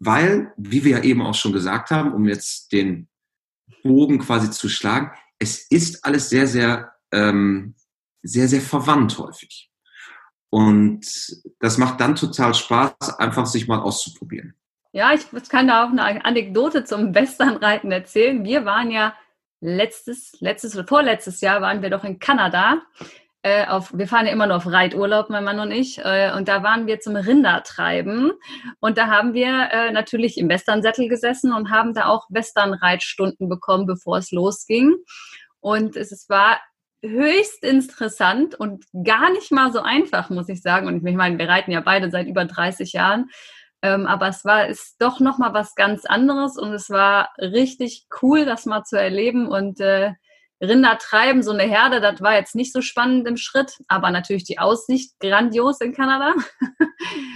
weil, 0.00 0.52
wie 0.56 0.82
wir 0.82 0.98
ja 0.98 1.04
eben 1.04 1.22
auch 1.22 1.36
schon 1.36 1.52
gesagt 1.52 1.92
haben, 1.92 2.12
um 2.12 2.26
jetzt 2.26 2.72
den 2.72 3.06
Bogen 3.84 4.18
quasi 4.18 4.50
zu 4.50 4.68
schlagen, 4.68 5.12
es 5.38 5.70
ist 5.70 6.04
alles 6.04 6.30
sehr, 6.30 6.46
sehr, 6.46 6.92
ähm, 7.12 7.76
sehr, 8.22 8.48
sehr 8.48 8.62
verwandt 8.62 9.18
häufig. 9.18 9.70
Und 10.50 11.06
das 11.60 11.78
macht 11.78 12.00
dann 12.00 12.16
total 12.16 12.54
Spaß, 12.54 13.18
einfach 13.18 13.46
sich 13.46 13.68
mal 13.68 13.80
auszuprobieren. 13.80 14.54
Ja, 14.92 15.12
ich 15.12 15.26
kann 15.48 15.68
da 15.68 15.84
auch 15.84 15.90
eine 15.90 16.24
Anekdote 16.24 16.84
zum 16.84 17.14
Westernreiten 17.14 17.90
erzählen. 17.90 18.44
Wir 18.44 18.64
waren 18.64 18.90
ja 18.90 19.14
letztes, 19.60 20.36
letztes 20.40 20.76
oder 20.76 20.86
vorletztes 20.86 21.40
Jahr 21.40 21.60
waren 21.60 21.82
wir 21.82 21.90
doch 21.90 22.04
in 22.04 22.18
Kanada. 22.18 22.82
Äh, 23.44 23.66
auf, 23.66 23.92
wir 23.92 24.08
fahren 24.08 24.24
ja 24.24 24.32
immer 24.32 24.46
nur 24.46 24.56
auf 24.56 24.66
Reiturlaub, 24.66 25.28
mein 25.28 25.44
Mann 25.44 25.60
und 25.60 25.70
ich. 25.70 25.98
Äh, 25.98 26.32
und 26.34 26.48
da 26.48 26.62
waren 26.62 26.86
wir 26.86 27.00
zum 27.00 27.14
Rindertreiben. 27.14 28.32
Und 28.80 28.96
da 28.96 29.08
haben 29.08 29.34
wir 29.34 29.68
äh, 29.70 29.92
natürlich 29.92 30.38
im 30.38 30.48
Westernsättel 30.48 31.10
gesessen 31.10 31.52
und 31.52 31.70
haben 31.70 31.92
da 31.92 32.06
auch 32.06 32.24
Westernreitstunden 32.30 33.50
bekommen, 33.50 33.84
bevor 33.84 34.16
es 34.16 34.32
losging. 34.32 34.94
Und 35.60 35.94
es, 35.94 36.10
es 36.10 36.30
war 36.30 36.58
höchst 37.02 37.62
interessant 37.64 38.54
und 38.54 38.86
gar 39.04 39.30
nicht 39.30 39.52
mal 39.52 39.70
so 39.72 39.82
einfach, 39.82 40.30
muss 40.30 40.48
ich 40.48 40.62
sagen. 40.62 40.86
Und 40.86 41.06
ich 41.06 41.14
meine, 41.14 41.36
wir 41.36 41.46
reiten 41.46 41.70
ja 41.70 41.82
beide 41.82 42.10
seit 42.10 42.26
über 42.26 42.46
30 42.46 42.94
Jahren. 42.94 43.28
Ähm, 43.82 44.06
aber 44.06 44.28
es 44.28 44.46
war 44.46 44.68
ist 44.68 44.96
doch 45.02 45.20
noch 45.20 45.36
mal 45.36 45.52
was 45.52 45.74
ganz 45.74 46.06
anderes 46.06 46.56
und 46.56 46.72
es 46.72 46.88
war 46.88 47.28
richtig 47.38 48.06
cool, 48.22 48.46
das 48.46 48.64
mal 48.64 48.84
zu 48.84 48.98
erleben 48.98 49.48
und 49.48 49.80
äh, 49.80 50.12
Rinder 50.60 50.98
treiben, 50.98 51.42
so 51.42 51.52
eine 51.52 51.64
Herde, 51.64 52.00
das 52.00 52.20
war 52.20 52.34
jetzt 52.34 52.54
nicht 52.54 52.72
so 52.72 52.80
spannend 52.80 53.26
im 53.26 53.36
Schritt, 53.36 53.76
aber 53.88 54.10
natürlich 54.10 54.44
die 54.44 54.58
Aussicht 54.58 55.18
grandios 55.20 55.80
in 55.80 55.94
Kanada. 55.94 56.34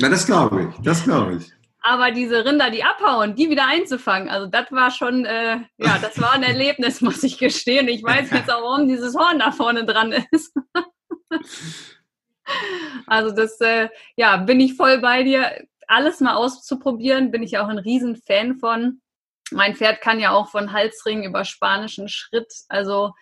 Na, 0.00 0.08
das 0.08 0.26
glaube 0.26 0.70
ich, 0.70 0.84
das 0.84 1.04
glaube 1.04 1.36
ich. 1.36 1.52
Aber 1.80 2.10
diese 2.10 2.44
Rinder, 2.44 2.70
die 2.70 2.84
abhauen, 2.84 3.34
die 3.34 3.50
wieder 3.50 3.66
einzufangen, 3.66 4.28
also 4.28 4.46
das 4.46 4.70
war 4.72 4.90
schon, 4.90 5.24
äh, 5.24 5.58
ja, 5.78 5.98
das 6.00 6.20
war 6.20 6.32
ein 6.32 6.42
Erlebnis, 6.42 7.00
muss 7.00 7.22
ich 7.22 7.38
gestehen. 7.38 7.88
Ich 7.88 8.02
weiß 8.02 8.30
jetzt 8.30 8.52
auch, 8.52 8.62
warum 8.62 8.88
dieses 8.88 9.16
Horn 9.16 9.38
da 9.38 9.52
vorne 9.52 9.84
dran 9.84 10.12
ist. 10.30 10.54
also 13.06 13.34
das, 13.34 13.60
äh, 13.60 13.88
ja, 14.16 14.38
bin 14.38 14.60
ich 14.60 14.74
voll 14.74 14.98
bei 14.98 15.22
dir. 15.22 15.66
Alles 15.86 16.20
mal 16.20 16.34
auszuprobieren, 16.34 17.30
bin 17.30 17.42
ich 17.42 17.58
auch 17.58 17.68
ein 17.68 17.78
Riesenfan 17.78 18.58
von 18.58 19.00
mein 19.52 19.74
Pferd 19.74 20.00
kann 20.00 20.20
ja 20.20 20.32
auch 20.32 20.50
von 20.50 20.72
Halsring 20.72 21.24
über 21.24 21.44
spanischen 21.44 22.08
Schritt, 22.08 22.52
also 22.68 23.12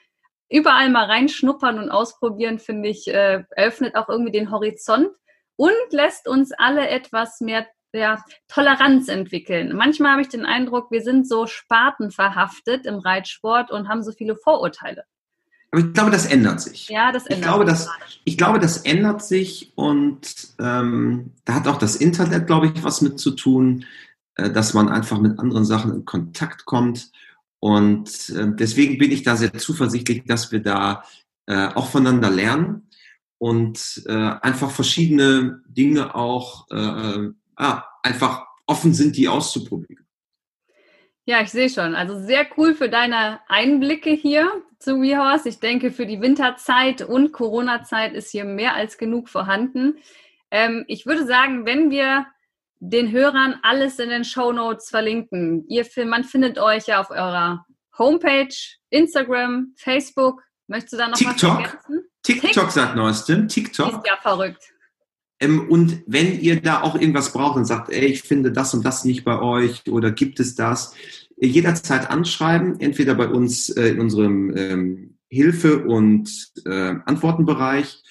überall 0.49 0.91
mal 0.91 1.07
reinschnuppern 1.07 1.79
und 1.79 1.91
ausprobieren, 1.91 2.59
finde 2.59 2.89
ich, 2.89 3.09
äh, 3.09 3.45
eröffnet 3.51 3.97
auch 3.97 4.09
irgendwie 4.09 4.33
den 4.33 4.51
Horizont 4.51 5.11
und 5.57 5.73
lässt 5.91 6.29
uns 6.29 6.53
alle 6.53 6.89
etwas 6.89 7.41
mehr 7.41 7.67
ja, 7.93 8.23
Toleranz 8.49 9.09
entwickeln. 9.09 9.75
Manchmal 9.75 10.13
habe 10.13 10.23
ich 10.23 10.29
den 10.29 10.45
Eindruck, 10.45 10.91
wir 10.91 11.03
sind 11.03 11.29
so 11.29 11.47
spatenverhaftet 11.47 12.87
im 12.87 12.99
Reitsport 12.99 13.71
und 13.71 13.89
haben 13.89 14.03
so 14.03 14.13
viele 14.13 14.37
Vorurteile. 14.37 15.05
Aber 15.73 15.81
ich 15.81 15.93
glaube, 15.93 16.11
das 16.11 16.27
ändert 16.27 16.61
sich. 16.61 16.89
Ja, 16.89 17.11
das 17.11 17.27
ändert 17.27 17.39
ich 17.39 17.43
glaube, 17.43 17.67
sich. 17.67 17.87
Das, 17.87 18.21
ich 18.25 18.39
glaube, 18.39 18.59
das 18.61 18.79
ändert 18.79 19.23
sich 19.23 19.73
und 19.75 20.29
ähm, 20.59 21.33
da 21.45 21.55
hat 21.55 21.69
auch 21.69 21.79
das 21.79 21.97
Internet, 21.97 22.47
glaube 22.47 22.69
ich, 22.69 22.85
was 22.85 23.01
mit 23.01 23.19
zu 23.19 23.33
tun. 23.33 23.85
Äh, 24.37 24.51
dass 24.51 24.75
man 24.75 24.89
einfach 24.89 25.19
mit 25.19 25.39
anderen 25.39 25.65
Sachen 25.65 25.95
in 25.95 26.05
Kontakt 26.05 26.65
kommt. 26.67 27.11
Und 27.59 28.31
äh, 28.31 28.47
deswegen 28.55 28.99
bin 28.99 29.11
ich 29.11 29.23
da 29.23 29.37
sehr 29.37 29.55
zuversichtlich, 29.55 30.25
dass 30.25 30.53
wir 30.53 30.61
da 30.61 31.05
äh, 31.47 31.69
auch 31.69 31.89
voneinander 31.91 32.31
lernen 32.31 32.83
und 33.39 34.03
einfach 34.07 34.71
verschiedene 34.71 35.61
Dinge 35.69 36.15
auch 36.15 36.69
ah, 36.71 37.85
einfach 38.03 38.47
offen 38.67 38.95
sind, 38.95 39.15
die 39.15 39.29
auszuprobieren. 39.29 40.07
Ja, 41.27 41.43
ich 41.43 41.51
sehe 41.51 41.69
schon. 41.69 41.95
Also 41.95 42.19
sehr 42.19 42.47
cool 42.57 42.75
für 42.75 42.89
deine 42.89 43.41
Einblicke 43.49 44.09
hier 44.09 44.51
zu 44.79 45.03
WeHorse. 45.03 45.51
Ich 45.51 45.61
denke, 45.61 45.91
für 45.91 46.07
die 46.07 46.23
Winterzeit 46.23 47.03
und 47.03 47.33
Corona-Zeit 47.33 48.15
ist 48.15 48.31
hier 48.31 48.47
mehr 48.47 48.75
als 48.75 48.97
genug 48.97 49.29
vorhanden. 49.29 49.99
Ähm, 50.51 50.87
ich 50.89 51.05
würde 51.05 51.27
sagen, 51.27 51.67
wenn 51.67 51.91
wir 51.91 52.27
den 52.81 53.11
Hörern 53.11 53.57
alles 53.63 53.99
in 53.99 54.11
den 54.11 54.25
Show 54.25 54.53
Notes 54.53 54.91
verlinken. 54.91 55.65
Ihr, 55.69 55.87
man 56.07 56.25
findet 56.25 56.59
euch 56.59 56.87
ja 56.87 57.01
auf 57.01 57.11
eurer 57.11 57.65
Homepage, 57.99 58.55
Instagram, 58.91 59.73
Facebook. 59.77 60.43
Möchtest 60.67 60.95
du 60.95 60.97
da 60.99 61.09
noch 61.09 61.17
TikTok. 61.17 61.37
was 61.37 61.41
vergessen? 61.41 62.09
TikTok, 62.23 62.51
TikTok 62.51 62.71
sagt 62.71 62.97
neuestem. 62.97 63.49
TikTok. 63.49 63.93
Ist 63.93 64.07
ja 64.07 64.17
verrückt. 64.21 64.73
Ähm, 65.39 65.69
und 65.69 66.03
wenn 66.07 66.41
ihr 66.41 66.61
da 66.61 66.83
auch 66.83 66.95
irgendwas 66.95 67.33
braucht 67.33 67.57
und 67.57 67.65
sagt, 67.67 67.91
ey, 67.91 68.07
ich 68.07 68.23
finde 68.23 68.53
das 68.53 68.75
und 68.75 68.85
das 68.85 69.05
nicht 69.05 69.25
bei 69.25 69.39
euch 69.41 69.87
oder 69.89 70.11
gibt 70.11 70.41
es 70.41 70.55
das, 70.55 70.95
jederzeit 71.39 72.11
anschreiben, 72.11 72.81
entweder 72.81 73.15
bei 73.15 73.29
uns 73.29 73.69
äh, 73.69 73.89
in 73.89 74.01
unserem 74.01 74.57
ähm, 74.57 75.19
Hilfe- 75.29 75.85
und 75.85 76.31
äh, 76.65 76.95
Antwortenbereich 77.05 78.03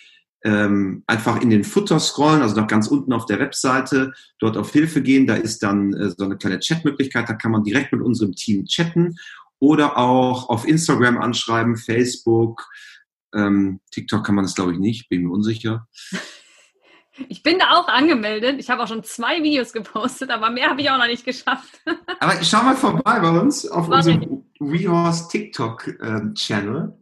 ähm, 0.46 1.04
einfach 1.08 1.42
in 1.42 1.50
den 1.50 1.64
Futter 1.64 2.00
scrollen, 2.00 2.44
also 2.44 2.56
nach 2.56 2.68
ganz 2.68 2.88
unten 2.88 3.12
auf 3.14 3.26
der 3.26 3.40
Webseite, 3.40 4.14
dort 4.40 4.58
auf 4.58 4.72
Hilfe 4.72 5.02
gehen. 5.02 5.26
Da 5.26 5.36
ist 5.36 5.64
dann 5.64 5.94
äh, 5.94 6.12
so 6.12 6.24
eine 6.24 6.38
kleine 6.38 6.60
Chatmöglichkeit, 6.60 7.28
da 7.28 7.34
kann 7.34 7.52
man 7.52 7.64
direkt 7.64 7.92
mit 7.92 8.02
unserem 8.02 8.34
Team 8.34 8.66
chatten 8.66 9.16
oder 9.60 9.98
auch 9.98 10.50
auf 10.50 10.68
Instagram 10.68 11.18
anschreiben, 11.18 11.76
Facebook, 11.76 12.68
ähm, 13.34 13.80
TikTok 13.92 14.24
kann 14.24 14.36
man 14.36 14.46
das 14.46 14.54
glaube 14.56 14.74
ich 14.74 14.80
nicht, 14.80 15.10
bin 15.10 15.24
mir 15.24 15.32
unsicher. 15.32 15.88
Ich 17.30 17.44
bin 17.44 17.60
da 17.60 17.72
auch 17.78 17.88
angemeldet. 17.88 18.58
Ich 18.60 18.70
habe 18.70 18.84
auch 18.84 18.90
schon 18.90 19.02
zwei 19.06 19.42
Videos 19.42 19.72
gepostet, 19.72 20.32
aber 20.32 20.50
mehr 20.50 20.70
habe 20.70 20.82
ich 20.82 20.90
auch 20.90 20.98
noch 20.98 21.08
nicht 21.08 21.24
geschafft. 21.24 21.82
aber 22.20 22.44
schau 22.44 22.62
mal 22.62 22.76
vorbei 22.76 23.22
bei 23.22 23.40
uns 23.40 23.66
auf 23.66 23.88
War 23.88 24.00
unserem 24.00 24.44
WeHorse 24.60 25.30
TikTok-Channel. 25.30 26.76
Ähm, 26.76 26.94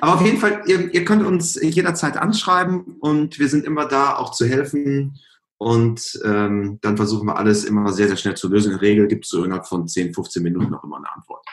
aber 0.00 0.14
auf 0.14 0.24
jeden 0.24 0.38
Fall, 0.38 0.62
ihr, 0.66 0.92
ihr 0.92 1.04
könnt 1.04 1.24
uns 1.24 1.60
jederzeit 1.60 2.16
anschreiben 2.16 2.96
und 3.00 3.38
wir 3.38 3.48
sind 3.48 3.64
immer 3.64 3.86
da, 3.86 4.16
auch 4.16 4.32
zu 4.32 4.46
helfen. 4.46 5.18
Und 5.60 6.20
ähm, 6.24 6.78
dann 6.82 6.96
versuchen 6.96 7.26
wir 7.26 7.36
alles 7.36 7.64
immer 7.64 7.92
sehr, 7.92 8.06
sehr 8.06 8.16
schnell 8.16 8.36
zu 8.36 8.48
lösen. 8.48 8.72
In 8.72 8.78
der 8.78 8.88
Regel 8.88 9.08
gibt 9.08 9.24
es 9.24 9.30
so 9.30 9.42
innerhalb 9.44 9.66
von 9.66 9.88
10, 9.88 10.14
15 10.14 10.42
Minuten 10.42 10.70
noch 10.70 10.84
immer 10.84 10.98
eine 10.98 11.12
Antwort. 11.12 11.44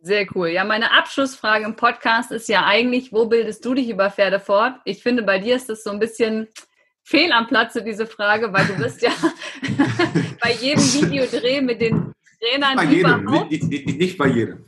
Sehr 0.00 0.26
cool. 0.34 0.48
Ja, 0.48 0.64
meine 0.64 0.92
Abschlussfrage 0.92 1.64
im 1.64 1.74
Podcast 1.74 2.30
ist 2.30 2.48
ja 2.48 2.64
eigentlich, 2.64 3.12
wo 3.12 3.26
bildest 3.26 3.64
du 3.64 3.74
dich 3.74 3.88
über 3.88 4.10
Pferde 4.10 4.38
fort? 4.38 4.74
Ich 4.84 5.02
finde, 5.02 5.24
bei 5.24 5.38
dir 5.38 5.56
ist 5.56 5.68
das 5.68 5.82
so 5.82 5.90
ein 5.90 5.98
bisschen 5.98 6.46
fehl 7.02 7.32
am 7.32 7.48
Platze, 7.48 7.82
diese 7.82 8.06
Frage, 8.06 8.52
weil 8.52 8.66
du 8.66 8.82
bist 8.82 9.02
ja 9.02 9.10
bei 10.40 10.52
jedem 10.52 10.82
Videodreh 10.82 11.60
mit 11.60 11.80
den 11.80 12.12
Trainern 12.38 12.76
bei 12.76 12.84
jedem, 12.84 13.24
nicht, 13.48 13.64
nicht, 13.64 13.98
nicht 13.98 14.18
bei 14.18 14.28
jedem 14.28 14.64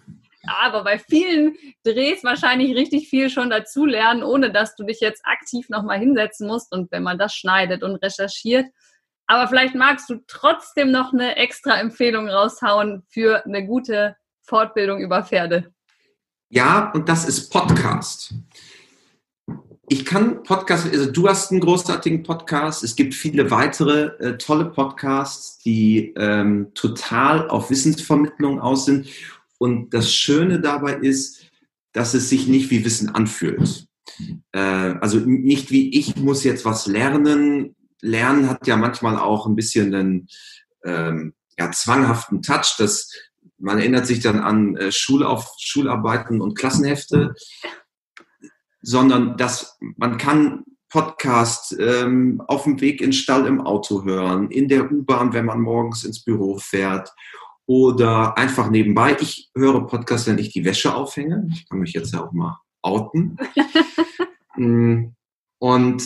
aber 0.46 0.84
bei 0.84 0.98
vielen 0.98 1.56
Drehs 1.84 2.24
wahrscheinlich 2.24 2.74
richtig 2.74 3.08
viel 3.08 3.30
schon 3.30 3.50
dazulernen, 3.50 4.22
ohne 4.22 4.52
dass 4.52 4.74
du 4.76 4.84
dich 4.84 5.00
jetzt 5.00 5.22
aktiv 5.24 5.68
nochmal 5.68 5.98
hinsetzen 5.98 6.46
musst 6.46 6.72
und 6.72 6.90
wenn 6.92 7.02
man 7.02 7.18
das 7.18 7.34
schneidet 7.34 7.82
und 7.82 7.96
recherchiert. 7.96 8.66
Aber 9.26 9.48
vielleicht 9.48 9.74
magst 9.74 10.08
du 10.08 10.22
trotzdem 10.26 10.90
noch 10.90 11.12
eine 11.12 11.36
extra 11.36 11.78
Empfehlung 11.80 12.28
raushauen 12.28 13.04
für 13.08 13.44
eine 13.44 13.66
gute 13.66 14.16
Fortbildung 14.42 15.00
über 15.00 15.24
Pferde. 15.24 15.72
Ja, 16.48 16.92
und 16.92 17.08
das 17.08 17.26
ist 17.26 17.50
Podcast. 17.50 18.34
Ich 19.88 20.04
kann 20.04 20.42
Podcast, 20.42 20.86
also 20.92 21.10
du 21.10 21.28
hast 21.28 21.52
einen 21.52 21.60
großartigen 21.60 22.24
Podcast. 22.24 22.82
Es 22.82 22.96
gibt 22.96 23.14
viele 23.14 23.52
weitere 23.52 24.06
äh, 24.18 24.36
tolle 24.36 24.64
Podcasts, 24.66 25.58
die 25.58 26.12
ähm, 26.16 26.72
total 26.74 27.48
auf 27.48 27.70
Wissensvermittlung 27.70 28.60
aus 28.60 28.86
sind. 28.86 29.06
Und 29.58 29.94
das 29.94 30.12
Schöne 30.12 30.60
dabei 30.60 30.94
ist, 30.94 31.46
dass 31.92 32.14
es 32.14 32.28
sich 32.28 32.46
nicht 32.46 32.70
wie 32.70 32.84
Wissen 32.84 33.08
anfühlt. 33.08 33.86
Äh, 34.52 34.58
also 34.58 35.18
nicht 35.18 35.70
wie 35.70 35.96
ich 35.96 36.16
muss 36.16 36.44
jetzt 36.44 36.64
was 36.64 36.86
lernen. 36.86 37.74
Lernen 38.00 38.48
hat 38.48 38.66
ja 38.66 38.76
manchmal 38.76 39.18
auch 39.18 39.46
ein 39.46 39.56
bisschen 39.56 39.94
einen 39.94 40.28
ähm, 40.84 41.34
ja, 41.58 41.70
zwanghaften 41.70 42.42
Touch. 42.42 42.76
dass 42.78 43.10
man 43.58 43.78
erinnert 43.78 44.06
sich 44.06 44.20
dann 44.20 44.40
an 44.40 44.76
äh, 44.76 44.92
Schulauf, 44.92 45.54
Schularbeiten 45.58 46.42
und 46.42 46.58
Klassenhefte, 46.58 47.34
sondern 48.82 49.36
dass 49.38 49.78
man 49.96 50.18
kann 50.18 50.64
Podcast 50.90 51.74
ähm, 51.78 52.42
auf 52.46 52.64
dem 52.64 52.80
Weg 52.80 53.00
in 53.00 53.12
Stall 53.12 53.46
im 53.46 53.60
Auto 53.60 54.04
hören, 54.04 54.50
in 54.50 54.68
der 54.68 54.90
U-Bahn, 54.92 55.32
wenn 55.32 55.46
man 55.46 55.60
morgens 55.60 56.04
ins 56.04 56.22
Büro 56.22 56.58
fährt 56.58 57.10
oder 57.66 58.38
einfach 58.38 58.70
nebenbei. 58.70 59.16
Ich 59.20 59.50
höre 59.56 59.86
Podcasts, 59.86 60.26
wenn 60.26 60.38
ich 60.38 60.52
die 60.52 60.64
Wäsche 60.64 60.94
aufhänge. 60.94 61.48
Ich 61.52 61.68
kann 61.68 61.80
mich 61.80 61.92
jetzt 61.92 62.14
ja 62.14 62.24
auch 62.24 62.32
mal 62.32 62.60
outen. 62.82 63.36
Mm, 64.58 65.12
und 65.58 66.02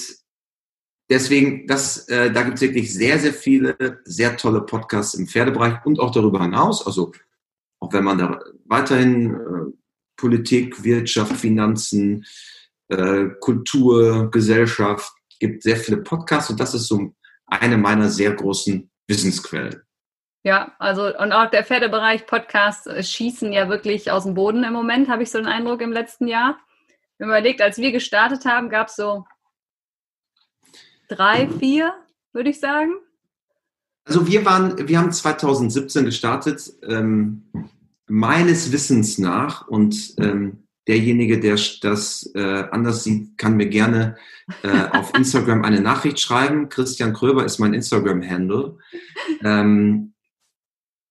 deswegen, 1.09 1.69
das, 1.69 2.09
äh, 2.09 2.33
da 2.33 2.43
gibt 2.43 2.57
es 2.57 2.63
wirklich 2.63 2.93
sehr, 2.93 3.17
sehr 3.21 3.33
viele, 3.33 4.01
sehr 4.05 4.37
tolle 4.37 4.63
Podcasts 4.63 5.15
im 5.15 5.29
Pferdebereich 5.29 5.87
und 5.87 6.01
auch 6.01 6.11
darüber 6.11 6.43
hinaus. 6.43 6.85
Also 6.85 7.13
auch 7.79 7.93
wenn 7.93 8.03
man 8.03 8.19
da 8.19 8.41
weiterhin 8.65 9.35
äh, 9.35 9.73
Politik, 10.17 10.83
Wirtschaft, 10.83 11.37
Finanzen, 11.37 12.27
äh, 12.89 13.27
Kultur, 13.39 14.29
Gesellschaft, 14.33 15.13
gibt 15.39 15.63
sehr 15.63 15.77
viele 15.77 15.99
Podcasts 15.99 16.51
und 16.51 16.59
das 16.59 16.75
ist 16.75 16.89
so 16.89 17.15
eine 17.47 17.79
meiner 17.79 18.09
sehr 18.11 18.33
großen 18.33 18.91
Wissensquellen. 19.07 19.83
Ja, 20.43 20.75
also 20.79 21.15
und 21.19 21.33
auch 21.33 21.51
der 21.51 21.65
Pferdebereich 21.65 22.27
Podcasts 22.27 22.87
äh, 22.87 23.03
schießen 23.03 23.53
ja 23.53 23.69
wirklich 23.69 24.11
aus 24.11 24.25
dem 24.25 24.35
Boden 24.35 24.65
im 24.65 24.73
Moment, 24.73 25.09
habe 25.09 25.23
ich 25.23 25.31
so 25.31 25.39
den 25.39 25.47
Eindruck 25.47 25.83
im 25.83 25.93
letzten 25.93 26.29
Jahr. 26.29 26.59
Wenn 27.19 27.29
man 27.29 27.39
überlegt, 27.39 27.61
als 27.61 27.77
wir 27.77 27.93
gestartet 27.93 28.47
haben, 28.47 28.71
gab 28.71 28.89
es 28.89 28.97
so 28.97 29.27
drei, 31.09 31.49
vier, 31.59 31.93
würde 32.33 32.51
ich 32.51 32.61
sagen. 32.61 32.93
Also 34.05 34.27
wir 34.27 34.45
waren, 34.47 34.89
wir 34.89 34.99
haben 34.99 35.13
2017 35.13 36.07
gestartet, 36.07 36.73
ähm, 36.89 37.51
meines 38.09 38.73
Wissens 38.73 39.19
nach 39.19 39.69
und 39.69 40.15
ähm, 40.19 40.67
derjenige, 40.89 41.39
der 41.39 41.59
das 41.83 42.31
äh, 42.35 42.65
anders 42.71 43.05
sieht, 43.05 43.37
kann 43.37 43.57
mir 43.57 43.69
gerne 43.69 44.17
äh, 44.63 44.87
auf 44.91 45.15
Instagram 45.15 45.63
eine 45.63 45.81
Nachricht 45.81 46.19
schreiben. 46.19 46.71
Christian 46.71 47.13
Kröber 47.13 47.45
ist 47.45 47.59
mein 47.59 47.75
Instagram-Handle. 47.75 48.79
Ähm, 49.45 50.15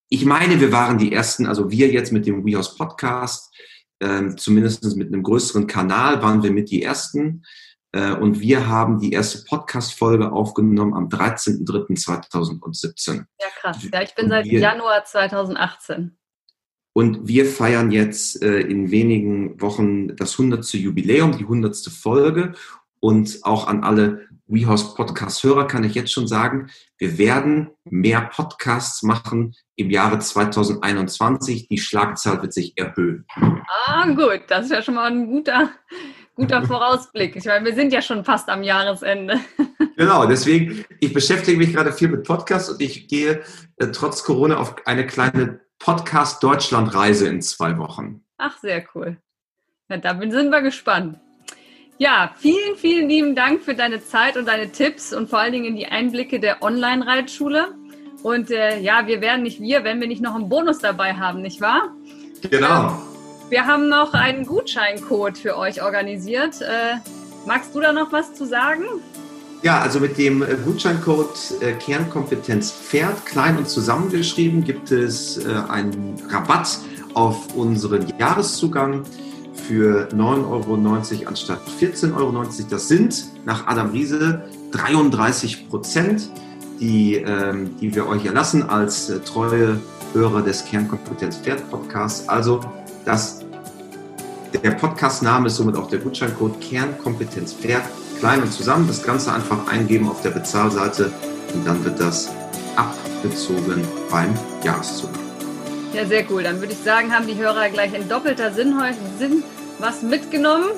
ich 0.10 0.26
meine, 0.26 0.60
wir 0.60 0.72
waren 0.72 0.98
die 0.98 1.14
ersten, 1.14 1.46
also 1.46 1.70
wir 1.70 1.92
jetzt 1.92 2.12
mit 2.12 2.26
dem 2.26 2.44
WeHouse 2.46 2.76
Podcast, 2.76 3.54
äh, 4.00 4.36
zumindest 4.36 4.84
mit 4.98 5.08
einem 5.08 5.24
größeren 5.24 5.68
Kanal 5.68 6.22
waren 6.22 6.44
wir 6.44 6.52
mit 6.52 6.70
die 6.72 6.84
ersten. 6.84 7.44
Äh, 7.92 8.14
und 8.14 8.40
wir 8.40 8.68
haben 8.68 9.00
die 9.00 9.12
erste 9.12 9.44
Podcast-Folge 9.46 10.32
aufgenommen 10.32 10.94
am 10.94 11.10
13.03.2017. 11.10 13.16
Ja, 13.16 13.24
krass. 13.60 13.80
Ja, 13.92 14.02
ich 14.02 14.16
bin 14.16 14.30
seit 14.30 14.46
wir, 14.46 14.60
Januar 14.60 15.04
2018. 15.06 16.16
Und 16.94 17.28
wir 17.28 17.46
feiern 17.46 17.92
jetzt 17.92 18.42
äh, 18.42 18.62
in 18.62 18.90
wenigen 18.92 19.62
Wochen 19.62 20.16
das 20.16 20.32
100. 20.34 20.74
Jubiläum, 20.74 21.38
die 21.38 21.44
100. 21.44 21.76
Folge. 21.86 22.54
Und 23.00 23.40
auch 23.44 23.68
an 23.68 23.84
alle 23.84 24.28
WeHouse 24.48 24.96
Podcast-Hörer 24.96 25.68
kann 25.68 25.84
ich 25.84 25.94
jetzt 25.94 26.12
schon 26.12 26.28
sagen, 26.28 26.70
wir 26.98 27.18
werden 27.18 27.70
mehr 27.86 28.22
Podcasts 28.22 29.04
machen 29.04 29.56
im 29.76 29.92
Jahre 29.92 30.20
2021. 30.20 31.68
Die 31.68 31.78
Schlagzahl 31.78 32.42
wird 32.42 32.54
sich 32.54 32.78
erhöhen. 32.78 33.26
Ah, 33.86 34.08
gut. 34.08 34.42
Das 34.48 34.66
ist 34.66 34.72
ja 34.72 34.82
schon 34.82 34.96
mal 34.96 35.12
ein 35.12 35.28
guter, 35.28 35.70
guter 36.36 36.64
Vorausblick. 36.64 37.36
Ich 37.36 37.46
meine, 37.46 37.64
wir 37.66 37.76
sind 37.76 37.94
ja 37.94 38.02
schon 38.02 38.26
fast 38.26 38.50
am 38.50 38.64
Jahresende. 38.64 39.40
Genau, 39.96 40.26
deswegen, 40.26 40.86
ich 41.00 41.14
beschäftige 41.14 41.58
mich 41.58 41.74
gerade 41.74 41.92
viel 41.92 42.08
mit 42.08 42.24
Podcasts 42.24 42.70
und 42.70 42.82
ich 42.82 43.08
gehe 43.08 43.44
äh, 43.78 43.88
trotz 43.88 44.24
Corona 44.24 44.58
auf 44.58 44.76
eine 44.88 45.06
kleine 45.06 45.60
Podcast 45.78 46.42
Deutschland 46.42 46.94
Reise 46.96 47.28
in 47.28 47.42
zwei 47.42 47.78
Wochen. 47.78 48.24
Ach, 48.38 48.58
sehr 48.60 48.84
cool. 48.96 49.18
Ja, 49.90 49.98
da 49.98 50.18
sind 50.18 50.52
wir 50.52 50.62
gespannt. 50.62 51.20
Ja, 52.02 52.32
vielen, 52.38 52.78
vielen 52.78 53.10
lieben 53.10 53.36
Dank 53.36 53.62
für 53.62 53.76
deine 53.76 54.02
Zeit 54.02 54.38
und 54.38 54.48
deine 54.48 54.72
Tipps 54.72 55.12
und 55.12 55.30
vor 55.30 55.40
allen 55.40 55.52
Dingen 55.52 55.76
die 55.76 55.88
Einblicke 55.88 56.40
der 56.40 56.64
Online-Reitschule. 56.64 57.74
Und 58.24 58.52
äh, 58.52 58.80
ja, 58.80 59.06
wir 59.06 59.20
werden 59.20 59.44
nicht 59.44 59.60
wir, 59.60 59.84
wenn 59.84 60.00
wir 60.00 60.08
nicht 60.08 60.22
noch 60.22 60.34
einen 60.34 60.48
Bonus 60.48 60.80
dabei 60.80 61.16
haben, 61.16 61.42
nicht 61.42 61.60
wahr? 61.60 61.94
Genau. 62.50 63.02
Wir 63.50 63.66
haben 63.66 63.90
noch 63.90 64.14
einen 64.14 64.46
Gutscheincode 64.46 65.38
für 65.38 65.58
euch 65.58 65.84
organisiert. 65.84 66.62
Äh, 66.62 67.00
magst 67.46 67.76
du 67.76 67.82
da 67.82 67.92
noch 67.92 68.14
was 68.14 68.34
zu 68.34 68.46
sagen? 68.46 68.86
Ja, 69.62 69.82
also 69.82 70.00
mit 70.00 70.18
dem 70.18 70.42
äh, 70.42 70.56
Gutscheincode 70.64 71.38
äh, 71.60 71.74
Kernkompetenz 71.74 72.72
Pferd, 72.72 73.26
klein 73.26 73.58
und 73.58 73.68
zusammengeschrieben, 73.68 74.64
gibt 74.64 74.90
es 74.90 75.46
äh, 75.46 75.50
einen 75.68 76.16
Rabatt 76.30 76.80
auf 77.14 77.54
unseren 77.56 78.08
Jahreszugang 78.18 79.04
für 79.70 80.10
9,90 80.12 81.20
Euro 81.20 81.28
anstatt 81.28 81.60
14,90 81.80 82.16
Euro. 82.18 82.44
Das 82.72 82.88
sind 82.88 83.26
nach 83.46 83.68
Adam 83.68 83.92
Riese 83.92 84.42
33 84.72 85.70
Prozent, 85.70 86.28
die, 86.80 87.18
ähm, 87.18 87.76
die 87.80 87.94
wir 87.94 88.08
euch 88.08 88.26
erlassen 88.26 88.68
als 88.68 89.12
äh, 89.12 89.20
treue 89.20 89.80
Hörer 90.14 90.42
des 90.42 90.66
Kernkompetenz 90.66 91.38
Pferd 91.38 91.70
Podcasts. 91.70 92.28
Also 92.28 92.62
das, 93.06 93.46
der 94.64 94.72
Podcastname 94.72 95.46
ist 95.46 95.58
somit 95.58 95.76
auch 95.76 95.88
der 95.88 96.00
Gutscheincode 96.00 96.60
Kernkompetenz 96.62 97.54
Pferd 97.54 97.84
klein 98.18 98.42
und 98.42 98.52
zusammen. 98.52 98.88
Das 98.88 99.04
Ganze 99.04 99.32
einfach 99.32 99.68
eingeben 99.68 100.10
auf 100.10 100.24
der 100.24 100.32
Bezahlseite 100.32 101.12
und 101.54 101.68
dann 101.68 101.86
wird 101.86 102.00
das 102.00 102.32
abgezogen 102.76 103.84
beim 104.10 104.34
Jahreszug. 104.64 105.12
Ja, 105.94 106.08
sehr 106.08 106.24
cool. 106.32 106.42
Dann 106.42 106.60
würde 106.60 106.74
ich 106.74 106.80
sagen, 106.80 107.14
haben 107.14 107.28
die 107.28 107.36
Hörer 107.36 107.70
gleich 107.70 107.94
in 107.94 108.10
doppelter 108.10 108.52
Sinn 108.52 108.80
heute 108.82 108.98
Sinn 109.20 109.44
was 109.80 110.02
mitgenommen. 110.02 110.70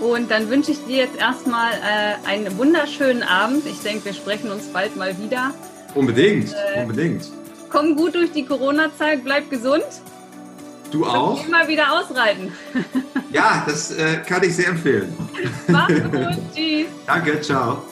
Und 0.00 0.30
dann 0.30 0.50
wünsche 0.50 0.72
ich 0.72 0.84
dir 0.86 0.96
jetzt 0.96 1.16
erstmal 1.16 1.72
äh, 1.72 2.28
einen 2.28 2.58
wunderschönen 2.58 3.22
Abend. 3.22 3.64
Ich 3.66 3.80
denke, 3.80 4.06
wir 4.06 4.14
sprechen 4.14 4.50
uns 4.50 4.66
bald 4.66 4.96
mal 4.96 5.16
wieder. 5.18 5.54
Unbedingt, 5.94 6.48
und, 6.48 6.54
äh, 6.74 6.82
unbedingt. 6.82 7.30
Komm 7.70 7.96
gut 7.96 8.14
durch 8.14 8.32
die 8.32 8.44
Corona-Zeit, 8.44 9.22
bleib 9.24 9.50
gesund. 9.50 9.84
Du 10.90 11.04
auch? 11.04 11.40
Und 11.40 11.48
immer 11.48 11.66
wieder 11.66 11.92
ausreiten. 11.92 12.52
Ja, 13.32 13.64
das 13.66 13.90
äh, 13.90 14.18
kann 14.26 14.44
ich 14.44 14.54
sehr 14.54 14.68
empfehlen. 14.68 15.12
Mach's 15.68 15.92
gut, 15.92 16.38
tschüss. 16.54 16.86
Danke, 17.06 17.40
ciao. 17.40 17.82